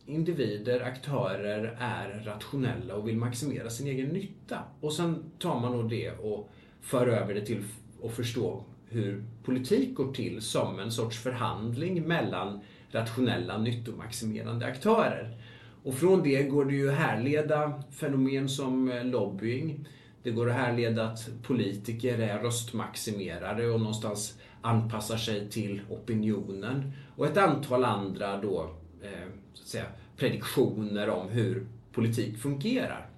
individer, 0.05 0.81
aktörer 0.81 1.77
är 1.79 2.23
rationella 2.25 2.95
och 2.95 3.07
vill 3.07 3.17
maximera 3.17 3.69
sin 3.69 3.87
egen 3.87 4.09
nytta. 4.09 4.59
Och 4.81 4.93
sen 4.93 5.23
tar 5.39 5.59
man 5.59 5.71
då 5.71 5.83
det 5.83 6.11
och 6.11 6.49
för 6.81 7.07
över 7.07 7.33
det 7.33 7.45
till 7.45 7.63
att 8.03 8.13
förstå 8.13 8.63
hur 8.93 9.23
politik 9.43 9.95
går 9.95 10.13
till 10.13 10.41
som 10.41 10.79
en 10.79 10.91
sorts 10.91 11.17
förhandling 11.17 12.07
mellan 12.07 12.59
rationella 12.91 13.57
nyttomaximerande 13.57 14.65
aktörer. 14.65 15.37
Och 15.83 15.95
från 15.95 16.23
det 16.23 16.43
går 16.43 16.65
det 16.65 16.73
ju 16.73 16.89
att 16.89 16.97
härleda 16.97 17.83
fenomen 17.91 18.49
som 18.49 18.91
eh, 18.91 19.05
lobbying. 19.05 19.87
Det 20.23 20.31
går 20.31 20.49
att 20.49 20.55
härleda 20.55 21.05
att 21.05 21.29
politiker 21.43 22.19
är 22.19 22.39
röstmaximerare 22.39 23.69
och 23.69 23.79
någonstans 23.79 24.39
anpassar 24.61 25.17
sig 25.17 25.49
till 25.49 25.81
opinionen. 25.89 26.93
Och 27.15 27.25
ett 27.25 27.37
antal 27.37 27.85
andra 27.85 28.41
då, 28.41 28.69
eh, 29.01 29.29
så 29.53 29.63
att 29.63 29.67
säga, 29.67 29.85
prediktioner 30.17 31.09
om 31.09 31.29
hur 31.29 31.67
politik 31.91 32.37
fungerar. 32.37 33.09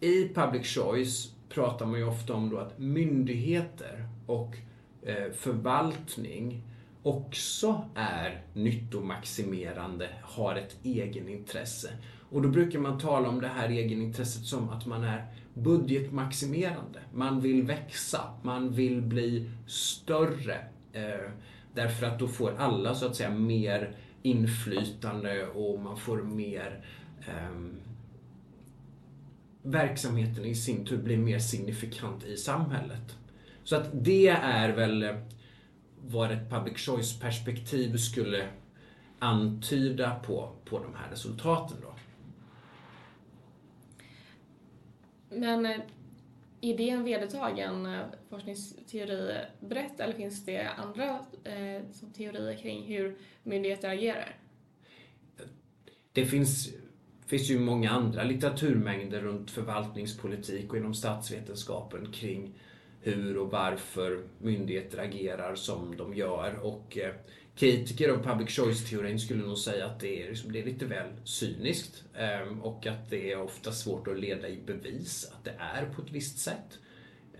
I 0.00 0.28
public 0.34 0.66
choice 0.66 1.32
pratar 1.48 1.86
man 1.86 1.98
ju 1.98 2.06
ofta 2.06 2.34
om 2.34 2.50
då 2.50 2.58
att 2.58 2.78
myndigheter 2.78 4.08
och 4.26 4.56
Eh, 5.02 5.32
förvaltning 5.32 6.62
också 7.02 7.84
är 7.94 8.42
nyttomaximerande, 8.54 10.08
har 10.22 10.56
ett 10.56 10.76
egenintresse. 10.82 11.90
Och 12.30 12.42
då 12.42 12.48
brukar 12.48 12.78
man 12.78 12.98
tala 12.98 13.28
om 13.28 13.40
det 13.40 13.48
här 13.48 13.68
egenintresset 13.68 14.44
som 14.44 14.68
att 14.68 14.86
man 14.86 15.04
är 15.04 15.26
budgetmaximerande. 15.54 17.00
Man 17.14 17.40
vill 17.40 17.62
växa, 17.62 18.20
man 18.42 18.72
vill 18.72 19.02
bli 19.02 19.50
större. 19.66 20.64
Eh, 20.92 21.30
därför 21.74 22.06
att 22.06 22.18
då 22.18 22.28
får 22.28 22.54
alla 22.58 22.94
så 22.94 23.06
att 23.06 23.16
säga 23.16 23.30
mer 23.30 23.96
inflytande 24.22 25.46
och 25.46 25.80
man 25.80 25.96
får 25.96 26.22
mer 26.22 26.84
eh, 27.20 27.56
verksamheten 29.62 30.44
i 30.44 30.54
sin 30.54 30.84
tur 30.84 31.02
blir 31.02 31.18
mer 31.18 31.38
signifikant 31.38 32.24
i 32.24 32.36
samhället. 32.36 33.16
Så 33.64 33.76
att 33.76 33.90
det 33.92 34.28
är 34.28 34.68
väl 34.68 35.16
vad 36.00 36.32
ett 36.32 36.50
public 36.50 36.78
choice-perspektiv 36.78 37.96
skulle 37.96 38.48
antyda 39.18 40.14
på, 40.14 40.52
på 40.64 40.78
de 40.78 40.94
här 40.94 41.10
resultaten. 41.10 41.76
Då. 41.82 41.94
Men 45.36 45.66
är 45.66 45.78
eh, 46.60 46.76
det 46.76 46.90
en 46.90 47.04
vedertagen 47.04 47.86
eh, 47.86 48.00
forskningsteori 48.30 49.36
brett 49.60 50.00
eller 50.00 50.14
finns 50.14 50.44
det 50.44 50.68
andra 50.68 51.18
eh, 51.44 51.82
teorier 52.16 52.56
kring 52.56 52.84
hur 52.84 53.16
myndigheter 53.42 53.88
agerar? 53.88 54.36
Det 56.12 56.26
finns, 56.26 56.72
finns 57.26 57.50
ju 57.50 57.58
många 57.58 57.90
andra 57.90 58.22
litteraturmängder 58.22 59.20
runt 59.20 59.50
förvaltningspolitik 59.50 60.70
och 60.70 60.76
inom 60.76 60.94
statsvetenskapen 60.94 62.12
kring 62.12 62.54
hur 63.02 63.36
och 63.36 63.50
varför 63.50 64.22
myndigheter 64.38 64.98
agerar 64.98 65.54
som 65.54 65.96
de 65.96 66.14
gör. 66.14 66.58
Och 66.62 66.98
eh, 66.98 67.14
kritiker 67.56 68.08
av 68.08 68.22
public 68.22 68.50
choice-teorin 68.56 69.18
skulle 69.18 69.42
nog 69.46 69.58
säga 69.58 69.86
att 69.86 70.00
det 70.00 70.22
är, 70.22 70.28
liksom, 70.28 70.52
det 70.52 70.60
är 70.60 70.64
lite 70.64 70.86
väl 70.86 71.08
cyniskt 71.24 72.04
eh, 72.14 72.58
och 72.62 72.86
att 72.86 73.10
det 73.10 73.32
är 73.32 73.42
ofta 73.42 73.72
svårt 73.72 74.08
att 74.08 74.18
leda 74.18 74.48
i 74.48 74.60
bevis 74.66 75.30
att 75.32 75.44
det 75.44 75.54
är 75.58 75.86
på 75.86 76.02
ett 76.02 76.10
visst 76.10 76.38
sätt. 76.38 76.78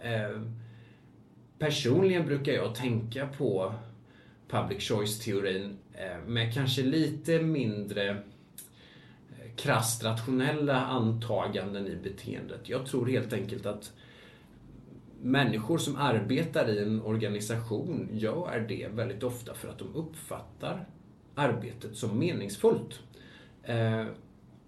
Eh, 0.02 0.42
personligen 1.58 2.26
brukar 2.26 2.52
jag 2.52 2.74
tänka 2.74 3.26
på 3.26 3.74
public 4.48 4.88
choice-teorin 4.88 5.78
eh, 5.94 6.18
med 6.26 6.54
kanske 6.54 6.82
lite 6.82 7.42
mindre 7.42 8.10
eh, 8.10 8.16
krasst 9.56 10.04
rationella 10.04 10.80
antaganden 10.80 11.86
i 11.86 11.96
beteendet. 11.96 12.68
Jag 12.68 12.86
tror 12.86 13.06
helt 13.06 13.32
enkelt 13.32 13.66
att 13.66 13.92
människor 15.22 15.78
som 15.78 15.96
arbetar 15.96 16.68
i 16.68 16.78
en 16.82 17.02
organisation 17.02 18.08
gör 18.12 18.66
det 18.68 18.88
väldigt 18.88 19.22
ofta 19.22 19.54
för 19.54 19.68
att 19.68 19.78
de 19.78 19.94
uppfattar 19.94 20.88
arbetet 21.34 21.96
som 21.96 22.18
meningsfullt. 22.18 23.00
Eh, 23.62 24.06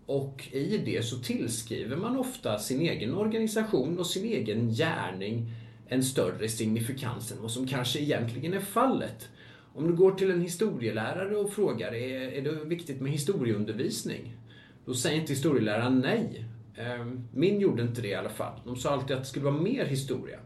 och 0.07 0.49
i 0.53 0.79
det 0.79 1.05
så 1.05 1.19
tillskriver 1.19 1.97
man 1.97 2.17
ofta 2.17 2.59
sin 2.59 2.81
egen 2.81 3.15
organisation 3.15 3.99
och 3.99 4.07
sin 4.07 4.25
egen 4.25 4.71
gärning 4.71 5.51
en 5.89 6.03
större 6.03 6.49
signifikans 6.49 7.33
än 7.33 7.43
vad 7.43 7.51
som 7.51 7.67
kanske 7.67 8.01
egentligen 8.01 8.55
är 8.55 8.61
fallet. 8.61 9.29
Om 9.75 9.87
du 9.87 9.97
går 9.97 10.13
till 10.13 10.31
en 10.31 10.41
historielärare 10.41 11.37
och 11.37 11.53
frågar 11.53 11.95
är, 11.95 12.33
är 12.33 12.43
det 12.43 12.65
viktigt 12.65 13.01
med 13.01 13.13
historieundervisning? 13.13 14.37
Då 14.85 14.95
säger 14.95 15.21
inte 15.21 15.33
historieläraren 15.33 16.01
nej. 16.01 16.45
Ehm, 16.77 17.29
min 17.33 17.61
gjorde 17.61 17.83
inte 17.83 18.03
det 18.03 18.09
i 18.09 18.15
alla 18.15 18.29
fall. 18.29 18.61
De 18.65 18.77
sa 18.77 18.91
alltid 18.91 19.17
att 19.17 19.23
det 19.23 19.29
skulle 19.29 19.45
vara 19.45 19.61
mer 19.61 19.85
historia. 19.85 20.39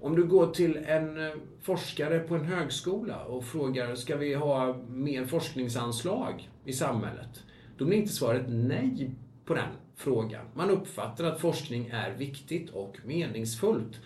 Om 0.00 0.16
du 0.16 0.24
går 0.24 0.46
till 0.46 0.76
en 0.76 1.26
eh, 1.26 1.32
forskare 1.62 2.18
på 2.18 2.34
en 2.34 2.44
högskola 2.44 3.24
och 3.24 3.44
frågar, 3.44 3.94
ska 3.94 4.16
vi 4.16 4.34
ha 4.34 4.76
mer 4.88 5.26
forskningsanslag 5.26 6.50
i 6.64 6.72
samhället? 6.72 7.44
Då 7.78 7.84
blir 7.84 7.98
inte 7.98 8.12
svaret 8.12 8.44
nej 8.48 9.10
på 9.44 9.54
den 9.54 9.68
frågan. 9.96 10.44
Man 10.54 10.70
uppfattar 10.70 11.24
att 11.24 11.40
forskning 11.40 11.88
är 11.92 12.10
viktigt 12.10 12.70
och 12.70 12.96
meningsfullt. 13.04 14.00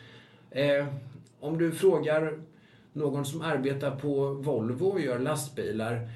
Ehm, 0.50 0.87
om 1.40 1.59
du 1.59 1.72
frågar 1.72 2.40
någon 2.92 3.24
som 3.24 3.40
arbetar 3.40 3.96
på 3.96 4.35
Volvo 4.35 4.85
och 4.85 5.00
gör 5.00 5.18
lastbilar, 5.18 6.09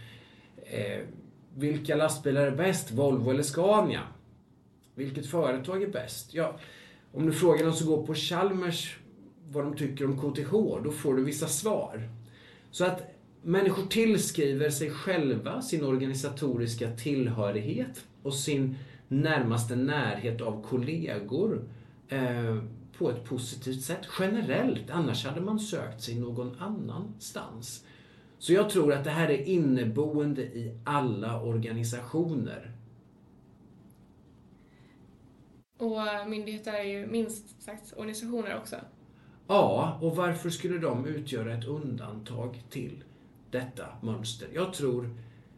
ehm, 0.66 1.06
vilka 1.54 1.96
lastbilar 1.96 2.42
är 2.42 2.56
bäst, 2.56 2.90
Volvo 2.90 3.30
eller 3.30 3.42
Scania? 3.42 4.02
Vilket 4.98 5.26
företag 5.26 5.82
är 5.82 5.88
bäst? 5.88 6.34
Ja, 6.34 6.58
om 7.12 7.26
du 7.26 7.32
frågar 7.32 7.64
någon 7.64 7.74
som 7.74 7.86
går 7.86 8.06
på 8.06 8.14
Chalmers 8.14 8.96
vad 9.50 9.64
de 9.64 9.76
tycker 9.76 10.04
om 10.04 10.18
KTH, 10.18 10.50
då 10.84 10.90
får 10.90 11.14
du 11.14 11.24
vissa 11.24 11.46
svar. 11.46 12.08
Så 12.70 12.84
att 12.84 13.02
människor 13.42 13.86
tillskriver 13.86 14.70
sig 14.70 14.90
själva 14.90 15.62
sin 15.62 15.84
organisatoriska 15.84 16.90
tillhörighet 16.90 18.04
och 18.22 18.34
sin 18.34 18.76
närmaste 19.08 19.76
närhet 19.76 20.40
av 20.40 20.62
kollegor 20.62 21.68
eh, 22.08 22.58
på 22.98 23.10
ett 23.10 23.24
positivt 23.24 23.82
sätt. 23.82 24.08
Generellt, 24.18 24.90
annars 24.90 25.26
hade 25.26 25.40
man 25.40 25.60
sökt 25.60 26.02
sig 26.02 26.14
någon 26.14 26.56
annanstans. 26.58 27.84
Så 28.38 28.52
jag 28.52 28.70
tror 28.70 28.92
att 28.92 29.04
det 29.04 29.10
här 29.10 29.28
är 29.28 29.42
inneboende 29.44 30.42
i 30.42 30.78
alla 30.84 31.42
organisationer. 31.42 32.77
Och 35.78 36.28
myndigheter 36.28 36.72
är 36.72 36.84
ju 36.84 37.06
minst 37.06 37.62
sagt 37.62 37.92
organisationer 37.96 38.56
också. 38.56 38.76
Ja, 39.46 39.98
och 40.02 40.16
varför 40.16 40.50
skulle 40.50 40.78
de 40.78 41.06
utgöra 41.06 41.54
ett 41.54 41.64
undantag 41.64 42.62
till 42.70 43.04
detta 43.50 43.86
mönster? 44.02 44.48
Jag 44.54 44.72
tror, 44.72 45.10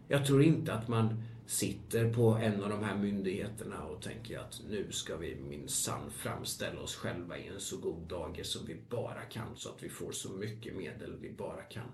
jag 0.09 0.27
tror 0.27 0.43
inte 0.43 0.75
att 0.75 0.89
man 0.89 1.23
sitter 1.47 2.13
på 2.13 2.31
en 2.31 2.63
av 2.63 2.71
de 2.71 2.85
här 2.85 2.97
myndigheterna 2.97 3.83
och 3.83 4.03
tänker 4.03 4.39
att 4.39 4.63
nu 4.69 4.93
ska 4.93 5.17
vi 5.17 5.37
minsann 5.49 6.11
framställa 6.11 6.81
oss 6.81 6.97
själva 6.97 7.39
i 7.39 7.49
en 7.49 7.61
så 7.61 7.77
god 7.77 8.09
dager 8.09 8.45
som 8.45 8.67
vi 8.67 8.77
bara 8.89 9.21
kan 9.21 9.57
så 9.57 9.69
att 9.69 9.83
vi 9.83 9.89
får 9.89 10.13
så 10.13 10.33
mycket 10.33 10.77
medel 10.77 11.17
vi 11.21 11.33
bara 11.33 11.63
kan. 11.63 11.91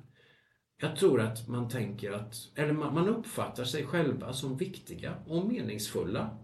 Jag 0.80 0.96
tror 0.96 1.20
att 1.20 1.48
man 1.48 1.68
tänker 1.68 2.12
att, 2.12 2.34
eller 2.54 2.72
man 2.72 3.08
uppfattar 3.08 3.64
sig 3.64 3.86
själva 3.86 4.32
som 4.32 4.56
viktiga 4.56 5.14
och 5.26 5.46
meningsfulla. 5.48 6.38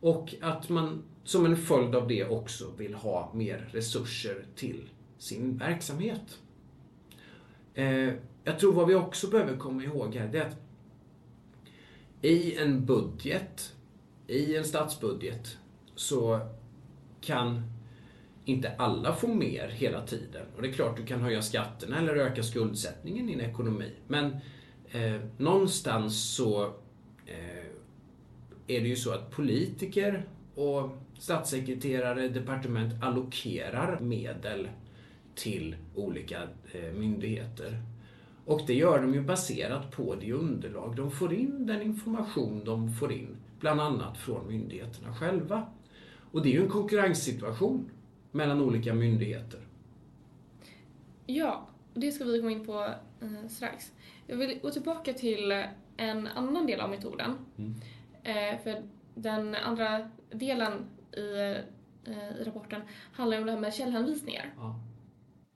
Och 0.00 0.34
att 0.40 0.68
man 0.68 1.02
som 1.24 1.46
en 1.46 1.56
följd 1.56 1.94
av 1.94 2.08
det 2.08 2.24
också 2.24 2.70
vill 2.76 2.94
ha 2.94 3.32
mer 3.34 3.68
resurser 3.72 4.44
till 4.54 4.88
sin 5.18 5.58
verksamhet. 5.58 6.38
Eh, 7.74 8.12
jag 8.44 8.58
tror 8.58 8.72
vad 8.72 8.88
vi 8.88 8.94
också 8.94 9.26
behöver 9.26 9.56
komma 9.56 9.82
ihåg 9.82 10.14
här, 10.14 10.28
det 10.28 10.38
är 10.38 10.46
att 10.46 10.56
i 12.22 12.56
en 12.56 12.86
budget, 12.86 13.74
i 14.26 14.56
en 14.56 14.64
statsbudget, 14.64 15.58
så 15.94 16.40
kan 17.20 17.62
inte 18.44 18.72
alla 18.78 19.14
få 19.14 19.26
mer 19.26 19.68
hela 19.68 20.06
tiden. 20.06 20.46
Och 20.56 20.62
det 20.62 20.68
är 20.68 20.72
klart, 20.72 20.96
du 20.96 21.06
kan 21.06 21.20
höja 21.20 21.42
skatterna 21.42 21.98
eller 21.98 22.16
öka 22.16 22.42
skuldsättningen 22.42 23.28
i 23.28 23.32
en 23.32 23.40
ekonomi. 23.40 23.92
Men 24.08 24.36
eh, 24.90 25.20
någonstans 25.36 26.34
så 26.34 26.64
eh, 27.26 27.55
är 28.66 28.80
det 28.80 28.88
ju 28.88 28.96
så 28.96 29.12
att 29.12 29.30
politiker 29.30 30.28
och 30.54 30.90
statssekreterare, 31.18 32.28
departement 32.28 33.02
allokerar 33.02 34.00
medel 34.00 34.68
till 35.34 35.76
olika 35.94 36.42
eh, 36.72 36.92
myndigheter. 36.92 37.82
Och 38.44 38.60
det 38.66 38.74
gör 38.74 39.02
de 39.02 39.14
ju 39.14 39.20
baserat 39.20 39.90
på 39.90 40.14
det 40.14 40.32
underlag 40.32 40.96
de 40.96 41.10
får 41.10 41.34
in, 41.34 41.66
den 41.66 41.82
information 41.82 42.64
de 42.64 42.92
får 42.92 43.12
in, 43.12 43.36
bland 43.60 43.80
annat 43.80 44.18
från 44.18 44.48
myndigheterna 44.48 45.14
själva. 45.14 45.66
Och 46.32 46.42
det 46.42 46.48
är 46.48 46.52
ju 46.52 46.62
en 46.62 46.68
konkurrenssituation 46.68 47.90
mellan 48.32 48.60
olika 48.60 48.94
myndigheter. 48.94 49.60
Ja, 51.26 51.68
det 51.94 52.12
ska 52.12 52.24
vi 52.24 52.38
komma 52.38 52.52
in 52.52 52.66
på 52.66 52.94
eh, 53.20 53.48
strax. 53.48 53.92
Jag 54.26 54.36
vill 54.36 54.58
gå 54.62 54.70
tillbaka 54.70 55.12
till 55.12 55.64
en 55.96 56.26
annan 56.26 56.66
del 56.66 56.80
av 56.80 56.90
metoden. 56.90 57.32
Mm. 57.58 57.74
Eh, 58.26 58.58
för 58.58 58.82
den 59.14 59.54
andra 59.54 60.10
delen 60.30 60.86
i, 61.16 61.54
eh, 62.04 62.36
i 62.40 62.44
rapporten 62.44 62.82
handlar 63.12 63.38
om 63.38 63.46
det 63.46 63.52
här 63.52 63.60
med 63.60 63.74
källhänvisningar. 63.74 64.54
Ja. 64.56 64.80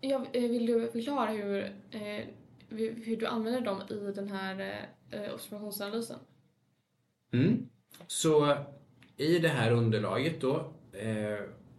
Jag, 0.00 0.26
eh, 0.32 0.50
vill 0.50 0.66
du 0.66 0.88
förklara 0.88 1.30
hur, 1.30 1.72
hur 3.04 3.16
du 3.16 3.26
använder 3.26 3.60
dem 3.60 3.82
i 3.90 4.12
den 4.12 4.28
här 4.28 4.86
observationsanalysen? 5.34 6.18
Mm. 7.32 7.68
Så 8.06 8.56
i 9.16 9.38
det 9.38 9.48
här 9.48 9.72
underlaget 9.72 10.40
då, 10.40 10.72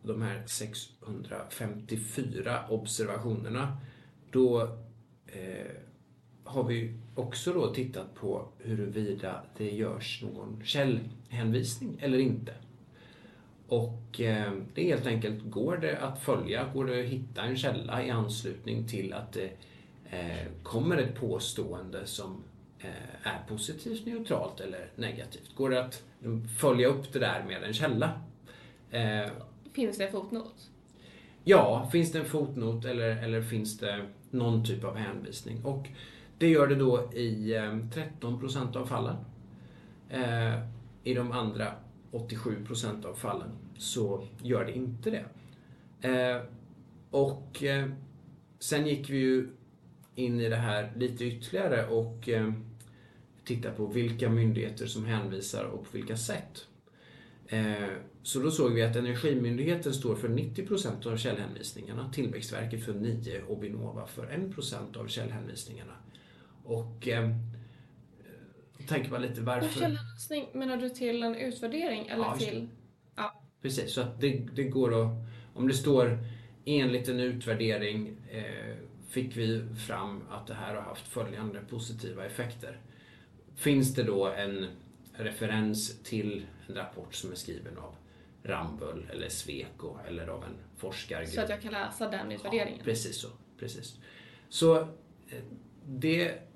de 0.03 0.21
här 0.21 0.47
654 0.47 2.59
observationerna, 2.69 3.77
då 4.31 4.77
har 6.43 6.63
vi 6.63 7.00
också 7.15 7.53
då 7.53 7.73
tittat 7.73 8.15
på 8.15 8.47
huruvida 8.59 9.41
det 9.57 9.71
görs 9.71 10.23
någon 10.23 10.61
källhänvisning 10.65 11.97
eller 12.01 12.17
inte. 12.17 12.53
Och 13.67 14.21
eh, 14.21 14.51
det 14.73 14.81
är 14.81 14.95
helt 14.95 15.07
enkelt, 15.07 15.39
går 15.43 15.77
det 15.77 15.97
att 15.97 16.21
följa, 16.21 16.65
går 16.73 16.85
det 16.85 16.99
att 16.99 17.07
hitta 17.07 17.41
en 17.41 17.57
källa 17.57 18.05
i 18.05 18.09
anslutning 18.09 18.87
till 18.87 19.13
att 19.13 19.33
det 19.33 19.51
eh, 20.09 20.47
kommer 20.63 20.97
ett 20.97 21.15
påstående 21.15 22.05
som 22.05 22.43
eh, 22.79 23.27
är 23.27 23.39
positivt, 23.47 24.05
neutralt 24.05 24.59
eller 24.59 24.91
negativt? 24.95 25.55
Går 25.55 25.69
det 25.69 25.85
att 25.85 26.03
följa 26.59 26.87
upp 26.87 27.13
det 27.13 27.19
där 27.19 27.43
med 27.43 27.63
en 27.63 27.73
källa? 27.73 28.21
Finns 29.73 29.97
det 29.97 30.05
en 30.05 30.11
fotnot? 30.11 30.69
Ja, 31.43 31.89
finns 31.91 32.11
det 32.11 32.19
en 32.19 32.25
fotnot 32.25 32.85
eller, 32.85 33.23
eller 33.23 33.41
finns 33.41 33.77
det 33.77 34.05
någon 34.29 34.65
typ 34.65 34.83
av 34.83 34.95
hänvisning? 34.95 35.65
Och 35.65 35.87
det 36.41 36.47
gör 36.47 36.67
det 36.67 36.75
då 36.75 37.13
i 37.13 37.55
ehm, 37.55 37.89
13 37.89 38.39
procent 38.39 38.75
av 38.75 38.85
fallen. 38.85 39.15
Eh, 40.09 40.59
I 41.03 41.13
de 41.13 41.31
andra 41.31 41.73
87 42.11 42.65
procent 42.65 43.05
av 43.05 43.13
fallen 43.13 43.49
så 43.77 44.27
gör 44.43 44.65
det 44.65 44.71
inte 44.71 45.09
det. 45.09 45.25
Eh, 46.09 46.41
och 47.11 47.63
eh, 47.63 47.89
sen 48.59 48.87
gick 48.87 49.09
vi 49.09 49.17
ju 49.17 49.49
in 50.15 50.39
i 50.39 50.49
det 50.49 50.55
här 50.55 50.91
lite 50.95 51.25
ytterligare 51.25 51.87
och 51.87 52.29
tittade 53.43 53.75
på 53.75 53.85
vilka 53.85 54.29
myndigheter 54.29 54.85
som 54.85 55.05
hänvisar 55.05 55.63
och 55.63 55.83
på 55.83 55.97
vilka 55.97 56.17
sätt. 56.17 56.67
Så 58.23 58.39
då 58.39 58.51
såg 58.51 58.73
vi 58.73 58.83
att 58.83 58.95
Energimyndigheten 58.95 59.93
står 59.93 60.15
för 60.15 60.29
90 60.29 60.67
procent 60.67 61.05
av 61.05 61.17
källhänvisningarna, 61.17 62.11
Tillväxtverket 62.11 62.85
för 62.85 62.93
9 62.93 63.41
och 63.47 63.63
Vinnova 63.63 64.07
för 64.07 64.27
1 64.27 64.53
procent 64.53 64.97
av 64.97 65.07
källhänvisningarna. 65.07 65.93
Och 66.71 67.07
eh, 67.07 67.29
tänker 68.87 69.11
man 69.11 69.21
lite 69.21 69.41
varför... 69.41 69.79
Källhänvisning, 69.79 70.47
menar 70.53 70.77
du 70.77 70.89
till 70.89 71.23
en 71.23 71.35
utvärdering 71.35 72.07
eller 72.07 72.23
ja, 72.23 72.35
till... 72.37 72.67
Ja. 73.15 73.43
Precis, 73.61 73.93
så 73.93 74.01
att 74.01 74.21
det, 74.21 74.47
det 74.53 74.63
går 74.63 75.01
att... 75.01 75.11
Om 75.53 75.67
det 75.67 75.73
står 75.73 76.19
enligt 76.65 77.07
en 77.07 77.19
utvärdering 77.19 78.17
eh, 78.29 78.75
fick 79.07 79.37
vi 79.37 79.63
fram 79.87 80.23
att 80.29 80.47
det 80.47 80.53
här 80.53 80.75
har 80.75 80.81
haft 80.81 81.07
följande 81.07 81.59
positiva 81.69 82.25
effekter. 82.25 82.79
Finns 83.55 83.95
det 83.95 84.03
då 84.03 84.27
en 84.27 84.67
referens 85.13 86.03
till 86.03 86.45
en 86.67 86.75
rapport 86.75 87.15
som 87.15 87.31
är 87.31 87.35
skriven 87.35 87.77
av 87.77 87.95
Rambull 88.43 89.05
eller 89.11 89.29
Sweco 89.29 89.97
eller 90.07 90.27
av 90.27 90.43
en 90.43 90.55
forskargrupp. 90.77 91.33
Så 91.33 91.41
att 91.41 91.49
jag 91.49 91.61
kan 91.61 91.73
läsa 91.73 92.09
den 92.09 92.31
utvärderingen? 92.31 92.77
Ja, 92.77 92.83
precis 92.83 93.17
så. 93.17 93.27
Precis. 93.59 93.97
Så 94.49 94.79
eh, 94.79 94.87
det 95.85 96.50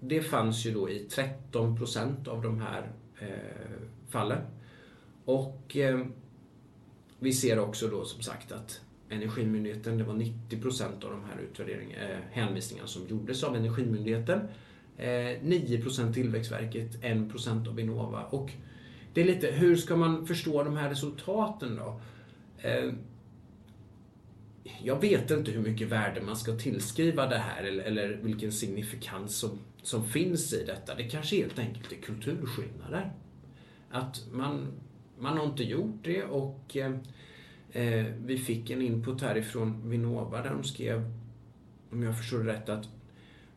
det 0.00 0.20
fanns 0.20 0.66
ju 0.66 0.74
då 0.74 0.90
i 0.90 0.98
13 0.98 1.76
procent 1.76 2.28
av 2.28 2.42
de 2.42 2.60
här 2.60 2.92
eh, 3.20 3.28
fallen. 4.08 4.42
Och 5.24 5.76
eh, 5.76 6.06
vi 7.18 7.32
ser 7.32 7.58
också 7.58 7.88
då 7.88 8.04
som 8.04 8.22
sagt 8.22 8.52
att 8.52 8.80
Energimyndigheten, 9.12 9.98
det 9.98 10.04
var 10.04 10.14
90 10.14 10.60
procent 10.60 11.04
av 11.04 11.10
de 11.10 11.24
här 11.24 11.40
utvärdering, 11.42 11.92
eh, 11.92 12.18
hänvisningarna 12.30 12.88
som 12.88 13.08
gjordes 13.08 13.44
av 13.44 13.56
Energimyndigheten. 13.56 14.40
Eh, 14.96 15.42
9 15.42 15.82
procent 15.82 16.14
Tillväxtverket, 16.14 17.04
1 17.04 17.30
procent 17.30 17.68
av 17.68 17.74
Vinnova. 17.74 18.24
Och 18.24 18.50
det 19.14 19.20
är 19.20 19.24
lite, 19.24 19.46
hur 19.46 19.76
ska 19.76 19.96
man 19.96 20.26
förstå 20.26 20.62
de 20.62 20.76
här 20.76 20.88
resultaten 20.88 21.76
då? 21.76 22.00
Eh, 22.58 22.92
jag 24.82 25.00
vet 25.00 25.30
inte 25.30 25.50
hur 25.50 25.62
mycket 25.62 25.88
värde 25.88 26.20
man 26.20 26.36
ska 26.36 26.56
tillskriva 26.56 27.26
det 27.26 27.38
här 27.38 27.62
eller, 27.62 27.84
eller 27.84 28.08
vilken 28.22 28.52
signifikans 28.52 29.36
som, 29.36 29.58
som 29.82 30.04
finns 30.04 30.52
i 30.52 30.64
detta. 30.64 30.94
Det 30.94 31.04
kanske 31.04 31.36
helt 31.36 31.58
enkelt 31.58 31.92
är 31.92 31.96
kulturskillnader. 31.96 33.12
Att 33.90 34.24
man, 34.32 34.66
man 35.18 35.38
har 35.38 35.44
inte 35.44 35.64
gjort 35.64 35.98
det 36.02 36.24
och 36.24 36.76
eh, 36.76 36.94
eh 37.72 38.06
vi 38.24 38.38
fick 38.38 38.70
en 38.70 38.82
input 38.82 39.22
härifrån 39.22 39.90
Vinnova 39.90 40.42
där 40.42 40.50
de 40.50 40.64
skrev, 40.64 41.10
om 41.90 42.02
jag 42.02 42.18
förstår 42.18 42.38
det 42.38 42.52
rätt, 42.52 42.68
att 42.68 42.88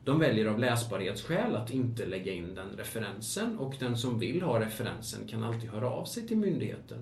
de 0.03 0.19
väljer 0.19 0.45
av 0.45 0.59
läsbarhetsskäl 0.59 1.55
att 1.55 1.71
inte 1.71 2.05
lägga 2.05 2.33
in 2.33 2.55
den 2.55 2.69
referensen 2.77 3.57
och 3.57 3.75
den 3.79 3.97
som 3.97 4.19
vill 4.19 4.41
ha 4.41 4.59
referensen 4.59 5.27
kan 5.27 5.43
alltid 5.43 5.69
höra 5.69 5.89
av 5.89 6.05
sig 6.05 6.27
till 6.27 6.37
myndigheten 6.37 6.97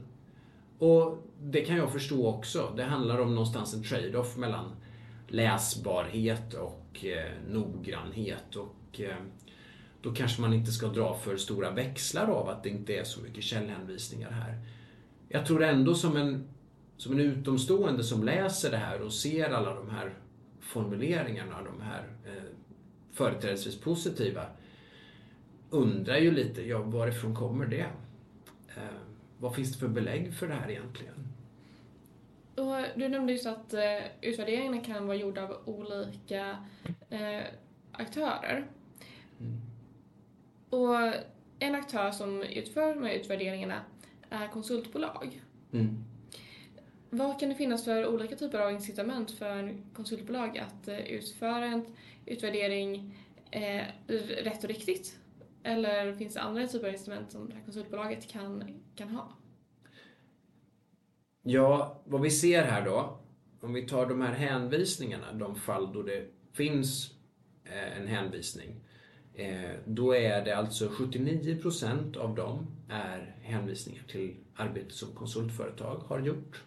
och 0.82 1.18
det 1.42 1.62
kan 1.62 1.76
jag 1.78 1.92
förstå 1.92 2.28
också. 2.28 2.74
Det 2.76 2.84
handlar 2.84 3.20
om 3.20 3.36
någonstans 3.36 3.74
en 3.74 3.84
trade-off 3.84 4.38
mellan 4.38 4.76
läsbarhet 5.28 6.54
och 6.54 7.06
eh, 7.06 7.32
noggrannhet. 7.50 8.56
Och 8.56 8.76
och 8.92 9.02
eh, 9.02 9.16
då 10.02 10.14
kanske 10.14 10.42
man 10.42 10.54
inte 10.54 10.72
ska 10.72 10.88
dra 10.88 11.18
för 11.18 11.38
stora 11.38 11.72
växlar 11.72 12.28
av 12.28 12.50
att 12.50 12.64
det 12.64 12.70
inte 12.70 12.94
är 12.94 13.04
så 13.04 13.22
mycket 13.22 13.44
källhänvisningar 13.44 14.32
här. 14.32 14.60
Jag 15.30 15.46
tror 15.46 15.64
ändå 15.64 15.96
som 15.96 16.18
en, 16.18 16.50
som 16.98 17.14
en 17.14 17.20
utomstående 17.20 18.04
som 18.04 18.24
läser 18.24 18.72
det 18.72 18.78
här 18.78 19.02
och 19.02 19.14
ser 19.14 19.50
alla 19.50 19.74
de 19.76 19.90
här 19.90 20.14
formuleringarna, 20.60 21.64
de 21.64 21.82
här 21.82 22.08
eh, 22.26 22.44
företrädesvis 23.12 23.82
positiva, 23.82 24.46
undrar 25.70 26.18
ju 26.18 26.32
lite, 26.32 26.68
ja 26.68 26.82
varifrån 26.82 27.36
kommer 27.36 27.66
det? 27.66 27.86
Eh, 28.68 29.00
vad 29.40 29.56
finns 29.56 29.74
det 29.74 29.80
för 29.80 29.88
belägg 29.88 30.34
för 30.34 30.48
det 30.48 30.54
här 30.54 30.70
egentligen? 30.70 31.28
Och 32.56 32.76
du 32.96 33.10
nämnde 33.10 33.34
just 33.34 33.46
att 33.46 33.74
eh, 33.74 33.82
utvärderingarna 34.22 34.82
kan 34.82 35.08
vara 35.08 35.18
gjorda 35.18 35.44
av 35.44 35.58
olika 35.66 36.58
eh, 37.10 37.44
aktörer. 37.92 38.68
Och 40.72 40.96
en 41.60 41.76
aktör 41.76 42.12
som 42.12 42.44
utför 42.44 42.96
de 42.96 43.04
här 43.04 43.14
utvärderingarna 43.14 43.82
är 44.30 44.48
konsultbolag. 44.48 45.42
Mm. 45.74 46.04
Vad 47.10 47.40
kan 47.40 47.50
det 47.50 47.56
finnas 47.56 47.86
för 47.86 48.08
olika 48.08 48.36
typer 48.36 48.60
av 48.60 48.72
incitament 48.72 49.32
för 49.32 49.78
konsultbolag 49.94 50.58
att 50.58 50.88
eh, 50.88 51.00
utföra 51.00 51.66
en 51.66 51.86
utvärdering 52.26 53.20
eh, 53.52 53.84
rätt 54.44 54.64
och 54.64 54.70
riktigt? 54.70 55.20
Eller 55.64 56.14
finns 56.14 56.34
det 56.34 56.42
andra 56.42 56.68
typer 56.68 56.88
av 56.88 56.94
instrument 56.94 57.32
som 57.32 57.50
det 57.50 57.56
här 57.56 57.64
konsultbolaget 57.64 58.28
kan, 58.28 58.82
kan 58.96 59.10
ha? 59.10 59.38
Ja, 61.42 62.02
vad 62.06 62.22
vi 62.22 62.30
ser 62.30 62.64
här 62.64 62.86
då, 62.86 63.20
om 63.62 63.74
vi 63.74 63.88
tar 63.88 64.06
de 64.06 64.22
här 64.22 64.34
hänvisningarna, 64.34 65.34
de 65.34 65.56
fall 65.56 65.94
då 65.94 66.02
det 66.02 66.28
finns 66.54 67.14
eh, 67.64 67.98
en 67.98 68.08
hänvisning, 68.08 68.76
Eh, 69.36 69.72
då 69.86 70.16
är 70.16 70.46
det 70.46 70.58
alltså 70.58 70.88
79% 70.88 72.18
av 72.18 72.36
dem 72.36 72.68
är 72.90 73.36
hänvisningar 73.42 74.04
till 74.04 74.36
arbete 74.56 74.94
som 74.94 75.12
konsultföretag 75.12 75.96
har 75.96 76.20
gjort. 76.20 76.64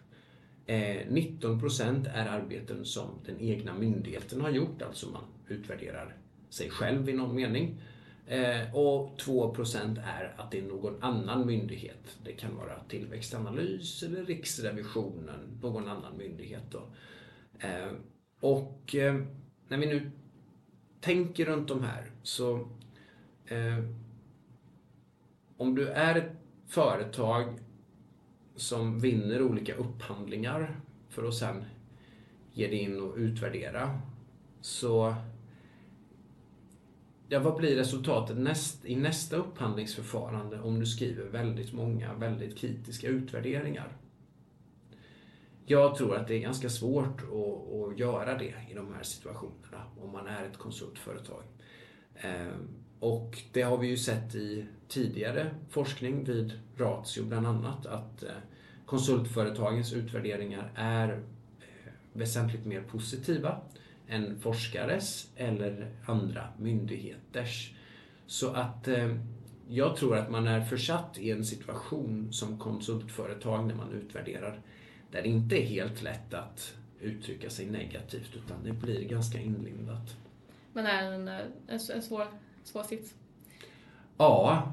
Eh, 0.67 1.07
19% 1.09 2.09
är 2.15 2.27
arbeten 2.27 2.85
som 2.85 3.09
den 3.27 3.41
egna 3.41 3.75
myndigheten 3.75 4.41
har 4.41 4.51
gjort, 4.51 4.83
alltså 4.83 5.11
man 5.11 5.25
utvärderar 5.49 6.17
sig 6.51 6.71
själv 6.71 7.09
i 7.09 7.13
någon 7.13 7.35
mening. 7.35 7.81
Eh, 8.27 8.75
och 8.75 9.19
2% 9.19 9.99
är 9.99 10.35
att 10.37 10.51
det 10.51 10.59
är 10.59 10.63
någon 10.63 11.03
annan 11.03 11.47
myndighet. 11.47 12.17
Det 12.25 12.33
kan 12.33 12.57
vara 12.57 12.81
Tillväxtanalys 12.89 14.03
eller 14.03 14.25
Riksrevisionen, 14.25 15.59
någon 15.63 15.89
annan 15.89 16.17
myndighet. 16.17 16.63
Då. 16.71 16.83
Och 18.41 18.95
när 19.69 19.79
vi 19.79 19.87
nu 19.87 20.11
tänker 21.05 21.45
runt 21.45 21.69
de 21.69 21.83
här 21.83 22.11
så 22.23 22.55
eh, 23.47 23.85
om 25.57 25.75
du 25.75 25.89
är 25.89 26.15
ett 26.15 26.33
företag 26.67 27.59
som 28.57 29.01
vinner 29.01 29.43
olika 29.43 29.75
upphandlingar 29.75 30.81
för 31.09 31.29
att 31.29 31.35
sen 31.35 31.65
ge 32.53 32.67
dig 32.67 32.79
in 32.79 33.01
och 33.01 33.17
utvärdera 33.17 34.01
så 34.61 35.15
Ja, 37.29 37.41
vad 37.41 37.57
blir 37.57 37.77
resultatet 37.77 38.37
näst, 38.37 38.85
i 38.85 38.97
nästa 38.97 39.37
upphandlingsförfarande 39.37 40.61
om 40.61 40.81
du 40.81 40.87
skriver 40.87 41.25
väldigt 41.25 41.73
många 41.73 42.15
väldigt 42.15 42.59
kritiska 42.59 43.09
utvärderingar? 43.09 43.97
Jag 45.67 45.95
tror 45.97 46.17
att 46.17 46.29
det 46.29 46.35
är 46.35 46.41
ganska 46.41 46.69
svårt 46.69 47.21
att, 47.23 47.75
att 47.93 47.99
göra 47.99 48.39
det 48.39 48.55
i 48.71 48.75
de 48.75 48.95
här 48.95 49.03
situationerna 49.03 49.85
om 50.01 50.13
man 50.13 50.27
är 50.27 50.45
ett 50.45 50.59
konsultföretag. 50.59 51.43
Ehm, 52.17 52.69
och 53.01 53.39
det 53.53 53.63
har 53.63 53.79
vi 53.79 53.87
ju 53.87 53.97
sett 53.97 54.35
i 54.35 54.67
tidigare 54.89 55.55
forskning 55.71 56.25
vid 56.25 56.53
Ratio 56.77 57.25
bland 57.25 57.47
annat 57.47 57.87
att 57.87 58.23
eh, 58.23 58.31
konsultföretagens 58.87 59.93
utvärderingar 59.93 60.73
är 60.75 61.09
eh, 61.13 61.93
väsentligt 62.13 62.67
mer 62.67 62.81
positiva 62.83 63.61
än 64.09 64.41
forskares 64.41 65.31
eller 65.37 65.91
andra 66.07 66.49
myndigheters. 66.59 67.75
Så 68.27 68.51
att 68.51 68.89
eh, 68.89 69.17
jag 69.69 69.97
tror 69.97 70.17
att 70.17 70.31
man 70.31 70.47
är 70.47 70.61
försatt 70.61 71.19
i 71.19 71.31
en 71.31 71.45
situation 71.45 72.33
som 72.33 72.59
konsultföretag 72.59 73.67
när 73.67 73.75
man 73.75 73.93
utvärderar 73.93 74.61
där 75.15 75.23
det 75.23 75.29
inte 75.29 75.63
är 75.63 75.67
helt 75.67 76.03
lätt 76.03 76.35
att 76.35 76.75
uttrycka 77.01 77.51
sig 77.51 77.67
negativt 77.67 78.37
utan 78.37 78.65
det 78.65 78.73
blir 78.73 79.05
ganska 79.05 79.41
inlindat. 79.41 80.17
Men 80.73 80.87
är 80.87 81.13
en, 81.13 81.29
en, 81.29 81.51
en 81.69 82.03
svår, 82.03 82.27
svår 82.65 82.83
sits? 82.83 83.15
Ja, 84.17 84.73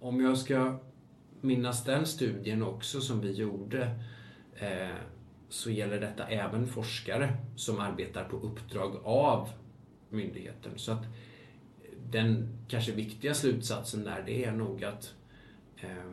om 0.00 0.20
jag 0.20 0.38
ska 0.38 0.78
minnas 1.40 1.84
den 1.84 2.06
studien 2.06 2.62
också 2.62 3.00
som 3.00 3.20
vi 3.20 3.32
gjorde 3.32 4.00
eh, 4.54 4.96
så 5.48 5.70
gäller 5.70 6.00
detta 6.00 6.26
även 6.26 6.66
forskare 6.66 7.36
som 7.56 7.80
arbetar 7.80 8.24
på 8.24 8.36
uppdrag 8.36 8.96
av 9.04 9.48
myndigheten. 10.08 10.72
Så 10.76 10.92
att 10.92 11.04
den 12.10 12.58
kanske 12.68 12.92
viktiga 12.92 13.34
slutsatsen 13.34 14.04
där 14.04 14.22
det 14.26 14.44
är 14.44 14.52
nog 14.52 14.84
att 14.84 15.14
eh, 15.76 16.12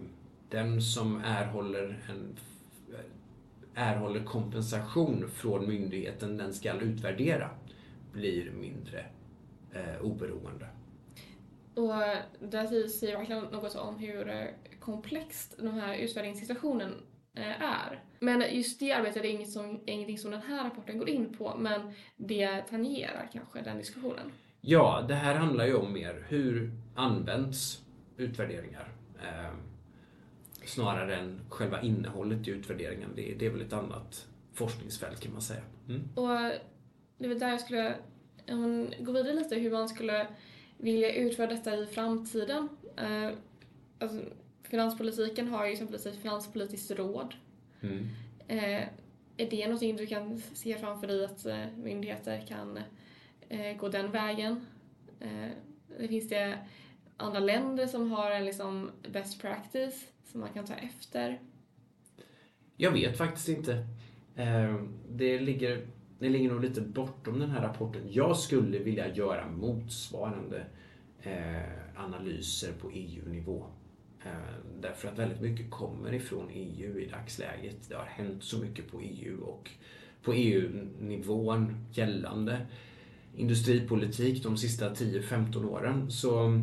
den 0.49 0.81
som 0.81 1.21
erhåller, 1.23 1.99
en, 2.09 2.37
erhåller 3.75 4.23
kompensation 4.23 5.29
från 5.29 5.67
myndigheten 5.67 6.37
den 6.37 6.53
ska 6.53 6.73
utvärdera 6.73 7.49
blir 8.11 8.51
mindre 8.51 9.05
eh, 9.73 10.01
oberoende. 10.01 10.67
Och 11.73 11.93
där 12.49 12.87
säger 12.87 13.17
verkligen 13.17 13.43
något 13.43 13.75
om 13.75 13.97
hur 13.97 14.29
eh, 14.29 14.45
komplext 14.79 15.55
den 15.57 15.79
här 15.79 15.95
utvärderingssituationen 15.95 16.93
eh, 17.33 17.61
är. 17.61 18.03
Men 18.19 18.43
just 18.51 18.79
det 18.79 18.91
arbetet 18.91 19.23
är 19.23 19.29
inget 19.29 19.51
som, 19.51 19.79
ingenting 19.85 20.17
som 20.17 20.31
den 20.31 20.41
här 20.41 20.63
rapporten 20.63 20.97
går 20.97 21.09
in 21.09 21.33
på, 21.37 21.55
men 21.57 21.93
det 22.17 22.61
tangerar 22.61 23.29
kanske 23.33 23.61
den 23.61 23.77
diskussionen. 23.77 24.31
Ja, 24.61 25.05
det 25.07 25.15
här 25.15 25.35
handlar 25.35 25.65
ju 25.65 25.75
om 25.75 25.93
mer 25.93 26.25
hur 26.29 26.71
används 26.95 27.81
utvärderingar? 28.17 28.87
Snarare 30.69 31.15
än 31.15 31.39
själva 31.49 31.81
innehållet 31.81 32.47
i 32.47 32.51
utvärderingen. 32.51 33.09
Det, 33.15 33.35
det 33.39 33.45
är 33.45 33.49
väl 33.49 33.61
ett 33.61 33.73
annat 33.73 34.27
forskningsfält 34.53 35.19
kan 35.19 35.33
man 35.33 35.41
säga. 35.41 35.61
Mm. 35.87 36.01
Och 36.15 36.51
det 37.17 37.27
väl 37.27 37.39
där 37.39 37.49
jag 37.49 37.61
skulle 37.61 37.95
gå 38.99 39.11
vidare 39.11 39.33
lite, 39.33 39.55
hur 39.55 39.71
man 39.71 39.89
skulle 39.89 40.27
vilja 40.77 41.13
utföra 41.13 41.47
detta 41.47 41.75
i 41.75 41.85
framtiden. 41.85 42.69
Eh, 42.97 43.29
alltså, 43.99 44.21
finanspolitiken 44.63 45.47
har 45.47 45.65
ju 45.65 45.71
exempelvis 45.71 46.05
ett 46.05 46.21
finanspolitiskt 46.21 46.91
råd. 46.91 47.33
Mm. 47.81 48.07
Eh, 48.47 48.83
är 49.37 49.49
det 49.49 49.65
någonting 49.65 49.95
du 49.95 50.05
kan 50.05 50.41
se 50.53 50.77
framför 50.77 51.07
dig 51.07 51.25
att 51.25 51.45
eh, 51.45 51.65
myndigheter 51.77 52.45
kan 52.47 52.79
gå 53.79 53.89
den 53.89 54.11
vägen? 54.11 54.65
Det 55.99 56.07
finns 56.07 56.29
det 56.29 56.57
andra 57.19 57.39
länder 57.39 57.87
som 57.87 58.11
har 58.11 58.31
en 58.31 58.45
liksom 58.45 58.91
best 59.11 59.41
practice 59.41 60.05
som 60.31 60.39
man 60.39 60.49
kan 60.53 60.65
ta 60.65 60.73
efter? 60.73 61.39
Jag 62.77 62.91
vet 62.91 63.17
faktiskt 63.17 63.49
inte. 63.49 63.73
Eh, 64.35 64.75
det 65.09 65.39
ligger 65.39 65.87
det 66.19 66.29
ligger 66.29 66.49
nog 66.49 66.61
lite 66.61 66.81
bortom 66.81 67.39
den 67.39 67.49
här 67.49 67.61
rapporten. 67.61 68.01
Jag 68.09 68.37
skulle 68.37 68.79
vilja 68.79 69.15
göra 69.15 69.47
motsvarande 69.47 70.65
eh, 71.21 72.03
analyser 72.03 72.71
på 72.81 72.91
EU-nivå. 72.91 73.65
Eh, 74.25 74.31
därför 74.81 75.07
att 75.07 75.19
väldigt 75.19 75.41
mycket 75.41 75.71
kommer 75.71 76.13
ifrån 76.13 76.49
EU 76.53 76.99
i 76.99 77.05
dagsläget. 77.05 77.89
Det 77.89 77.95
har 77.95 78.05
hänt 78.05 78.43
så 78.43 78.57
mycket 78.57 78.91
på 78.91 79.01
EU 79.01 79.41
och 79.41 79.69
på 80.23 80.33
EU-nivån 80.33 81.85
gällande 81.91 82.67
industripolitik 83.35 84.43
de 84.43 84.57
sista 84.57 84.93
10-15 84.93 85.65
åren. 85.65 86.11
Så 86.11 86.61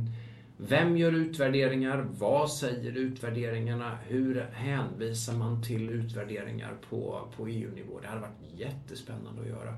vem 0.57 0.97
gör 0.97 1.13
utvärderingar? 1.13 1.99
Vad 1.99 2.53
säger 2.53 2.97
utvärderingarna? 2.97 3.97
Hur 3.97 4.41
hänvisar 4.41 5.33
man 5.33 5.63
till 5.63 5.91
utvärderingar 5.91 6.77
på, 6.91 7.33
på 7.37 7.49
EU-nivå? 7.49 8.01
Det 8.01 8.09
hade 8.09 8.21
varit 8.21 8.53
jättespännande 8.55 9.43
att 9.43 9.49
göra. 9.49 9.75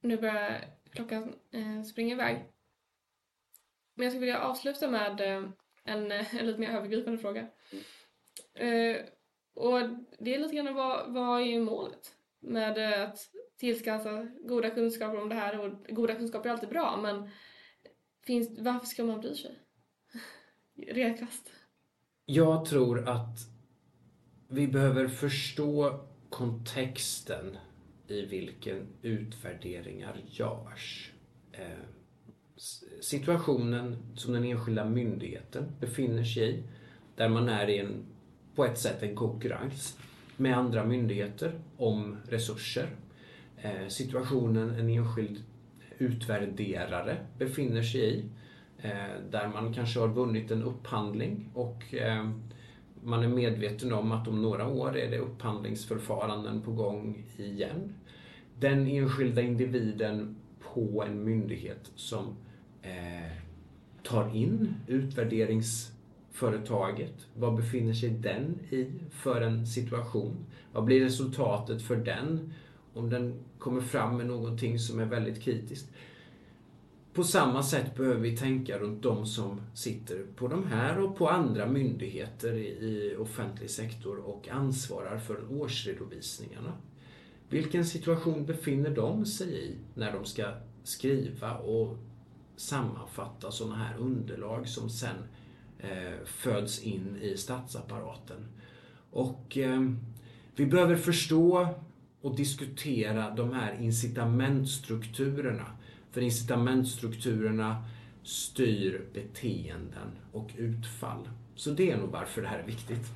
Nu 0.00 0.16
börjar 0.16 0.64
klockan 0.90 1.34
eh, 1.50 1.82
springa 1.82 2.14
iväg. 2.14 2.44
Men 3.94 4.04
jag 4.04 4.12
skulle 4.12 4.26
vilja 4.26 4.40
avsluta 4.40 4.90
med 4.90 5.20
eh, 5.20 5.48
en, 5.84 6.12
eh, 6.12 6.34
en 6.34 6.46
lite 6.46 6.60
mer 6.60 6.70
övergripande 6.70 7.18
fråga. 7.18 7.46
Och 9.54 9.80
det 10.18 10.34
är 10.34 10.38
lite 10.38 10.56
grann 10.56 10.74
vad, 10.74 11.12
vad 11.12 11.40
är 11.40 11.60
målet 11.60 12.14
med 12.40 13.02
att 13.04 13.18
tillskansa 13.58 14.28
goda 14.40 14.70
kunskaper 14.70 15.20
om 15.20 15.28
det 15.28 15.34
här? 15.34 15.60
Och 15.60 15.86
goda 15.88 16.14
kunskaper 16.14 16.48
är 16.48 16.52
alltid 16.52 16.68
bra, 16.68 16.96
men 17.02 17.30
finns, 18.26 18.58
varför 18.58 18.86
ska 18.86 19.04
man 19.04 19.20
bry 19.20 19.34
sig? 19.34 19.58
Rent 20.94 21.18
krasst. 21.18 21.52
Jag 22.24 22.64
tror 22.64 23.08
att 23.08 23.38
vi 24.48 24.68
behöver 24.68 25.08
förstå 25.08 26.00
kontexten 26.30 27.56
i 28.08 28.26
vilken 28.26 28.86
utvärderingar 29.02 30.16
görs. 30.26 31.12
Eh, 31.52 31.84
situationen 33.00 33.96
som 34.14 34.32
den 34.32 34.44
enskilda 34.44 34.84
myndigheten 34.84 35.72
befinner 35.80 36.24
sig 36.24 36.50
i, 36.50 36.62
där 37.16 37.28
man 37.28 37.48
är 37.48 37.70
i 37.70 37.78
en, 37.78 38.04
på 38.54 38.64
ett 38.64 38.78
sätt 38.78 39.02
en 39.02 39.16
konkurrens 39.16 39.98
med 40.36 40.58
andra 40.58 40.84
myndigheter 40.84 41.60
om 41.76 42.16
resurser. 42.28 42.88
Eh, 43.56 43.88
situationen 43.88 44.70
en 44.70 44.88
enskild 44.88 45.44
utvärderare 46.02 47.16
befinner 47.38 47.82
sig 47.82 48.00
i. 48.00 48.24
Eh, 48.78 49.20
där 49.30 49.48
man 49.48 49.74
kanske 49.74 50.00
har 50.00 50.08
vunnit 50.08 50.50
en 50.50 50.62
upphandling 50.62 51.50
och 51.54 51.94
eh, 51.94 52.28
man 53.04 53.22
är 53.22 53.28
medveten 53.28 53.92
om 53.92 54.12
att 54.12 54.28
om 54.28 54.42
några 54.42 54.68
år 54.68 54.96
är 54.96 55.10
det 55.10 55.18
upphandlingsförfaranden 55.18 56.62
på 56.62 56.72
gång 56.72 57.24
igen. 57.36 57.94
Den 58.58 58.86
enskilda 58.86 59.42
individen 59.42 60.36
på 60.60 61.04
en 61.06 61.24
myndighet 61.24 61.90
som 61.94 62.36
eh, 62.82 63.32
tar 64.02 64.36
in 64.36 64.74
utvärderingsföretaget. 64.86 67.26
Vad 67.34 67.56
befinner 67.56 67.94
sig 67.94 68.10
den 68.10 68.58
i 68.70 68.86
för 69.10 69.40
en 69.40 69.66
situation? 69.66 70.46
Vad 70.72 70.84
blir 70.84 71.04
resultatet 71.04 71.82
för 71.82 71.96
den 71.96 72.52
om 72.94 73.10
den 73.10 73.34
kommer 73.62 73.80
fram 73.80 74.16
med 74.16 74.26
någonting 74.26 74.78
som 74.78 75.00
är 75.00 75.04
väldigt 75.04 75.42
kritiskt. 75.42 75.90
På 77.12 77.24
samma 77.24 77.62
sätt 77.62 77.96
behöver 77.96 78.20
vi 78.20 78.36
tänka 78.36 78.78
runt 78.78 79.02
de 79.02 79.26
som 79.26 79.60
sitter 79.74 80.26
på 80.36 80.48
de 80.48 80.66
här 80.66 80.98
och 80.98 81.16
på 81.16 81.28
andra 81.28 81.66
myndigheter 81.66 82.54
i 82.54 83.16
offentlig 83.18 83.70
sektor 83.70 84.18
och 84.18 84.48
ansvarar 84.48 85.18
för 85.18 85.60
årsredovisningarna. 85.60 86.72
Vilken 87.48 87.84
situation 87.84 88.46
befinner 88.46 88.90
de 88.90 89.26
sig 89.26 89.64
i 89.64 89.76
när 89.94 90.12
de 90.12 90.24
ska 90.24 90.52
skriva 90.82 91.58
och 91.58 91.96
sammanfatta 92.56 93.50
sådana 93.50 93.76
här 93.76 93.96
underlag 93.98 94.68
som 94.68 94.90
sen 94.90 95.16
eh, 95.78 96.24
föds 96.24 96.82
in 96.82 97.18
i 97.22 97.36
statsapparaten? 97.36 98.48
Och 99.10 99.58
eh, 99.58 99.90
vi 100.56 100.66
behöver 100.66 100.96
förstå 100.96 101.74
och 102.22 102.36
diskutera 102.36 103.30
de 103.30 103.52
här 103.52 103.78
incitamentstrukturerna. 103.80 105.66
För 106.10 106.20
incitamentstrukturerna 106.20 107.84
styr 108.22 109.06
beteenden 109.12 110.18
och 110.32 110.50
utfall. 110.56 111.28
Så 111.54 111.70
det 111.70 111.90
är 111.90 111.96
nog 111.96 112.10
varför 112.10 112.42
det 112.42 112.48
här 112.48 112.58
är 112.58 112.66
viktigt. 112.66 113.06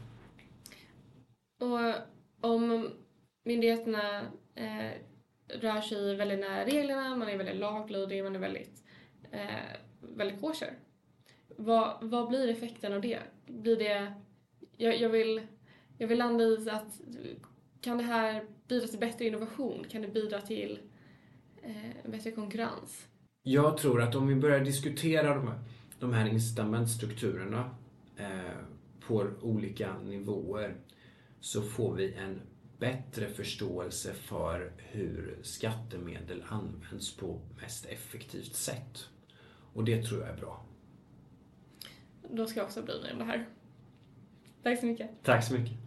Och 1.61 1.95
om 2.51 2.91
myndigheterna 3.45 4.21
eh, 4.55 4.91
rör 5.49 5.81
sig 5.81 6.17
väldigt 6.17 6.41
nära 6.41 6.65
reglerna, 6.65 7.17
man 7.17 7.29
är 7.29 7.37
väldigt 7.37 7.57
laglydig, 7.57 8.25
man 8.25 8.37
är 8.37 8.41
väldigt, 8.41 8.85
eh, 9.31 9.77
väldigt 10.01 10.41
kosher. 10.41 10.75
Vad, 11.57 11.97
vad 12.01 12.29
blir 12.29 12.49
effekten 12.49 12.93
av 12.93 13.01
det? 13.01 13.19
Blir 13.47 13.77
det... 13.77 14.13
Jag, 14.77 15.01
jag, 15.01 15.09
vill, 15.09 15.47
jag 15.99 16.09
vill 16.09 16.19
landa 16.19 16.45
i 16.45 16.71
att 16.71 17.01
kan 17.81 17.99
det 17.99 18.05
här 18.05 18.45
bidra 18.69 18.87
till 18.87 18.99
bättre 18.99 19.25
innovation? 19.25 19.85
Kan 19.91 20.03
det 20.03 20.09
bidra 20.09 20.41
till 20.41 20.79
eh, 21.63 22.11
bättre 22.11 22.31
konkurrens? 22.31 23.07
Jag 23.43 23.79
tror 23.79 24.03
att 24.03 24.15
om 24.15 24.27
vi 24.29 24.35
börjar 24.35 24.65
diskutera 24.65 25.35
de 25.35 25.49
här, 25.49 25.59
de 26.01 26.13
här 26.13 26.27
incitamentstrukturerna 26.27 27.77
eh, 28.17 28.57
på 29.07 29.31
olika 29.43 29.99
nivåer 29.99 30.77
så 31.41 31.63
får 31.63 31.95
vi 31.95 32.15
en 32.15 32.41
bättre 32.79 33.29
förståelse 33.29 34.15
för 34.15 34.73
hur 34.77 35.39
skattemedel 35.43 36.45
används 36.49 37.17
på 37.17 37.41
mest 37.61 37.87
effektivt 37.87 38.55
sätt. 38.55 39.09
Och 39.73 39.85
det 39.85 40.03
tror 40.03 40.21
jag 40.21 40.31
är 40.31 40.37
bra. 40.37 40.65
Då 42.31 42.47
ska 42.47 42.61
jag 42.61 42.67
också 42.67 42.83
bry 42.83 43.01
mig 43.03 43.13
om 43.13 43.19
det 43.19 43.25
här. 43.25 43.49
Tack 44.63 44.81
så 44.81 44.87
mycket. 44.87 45.11
Tack 45.23 45.45
så 45.45 45.55
mycket. 45.55 45.86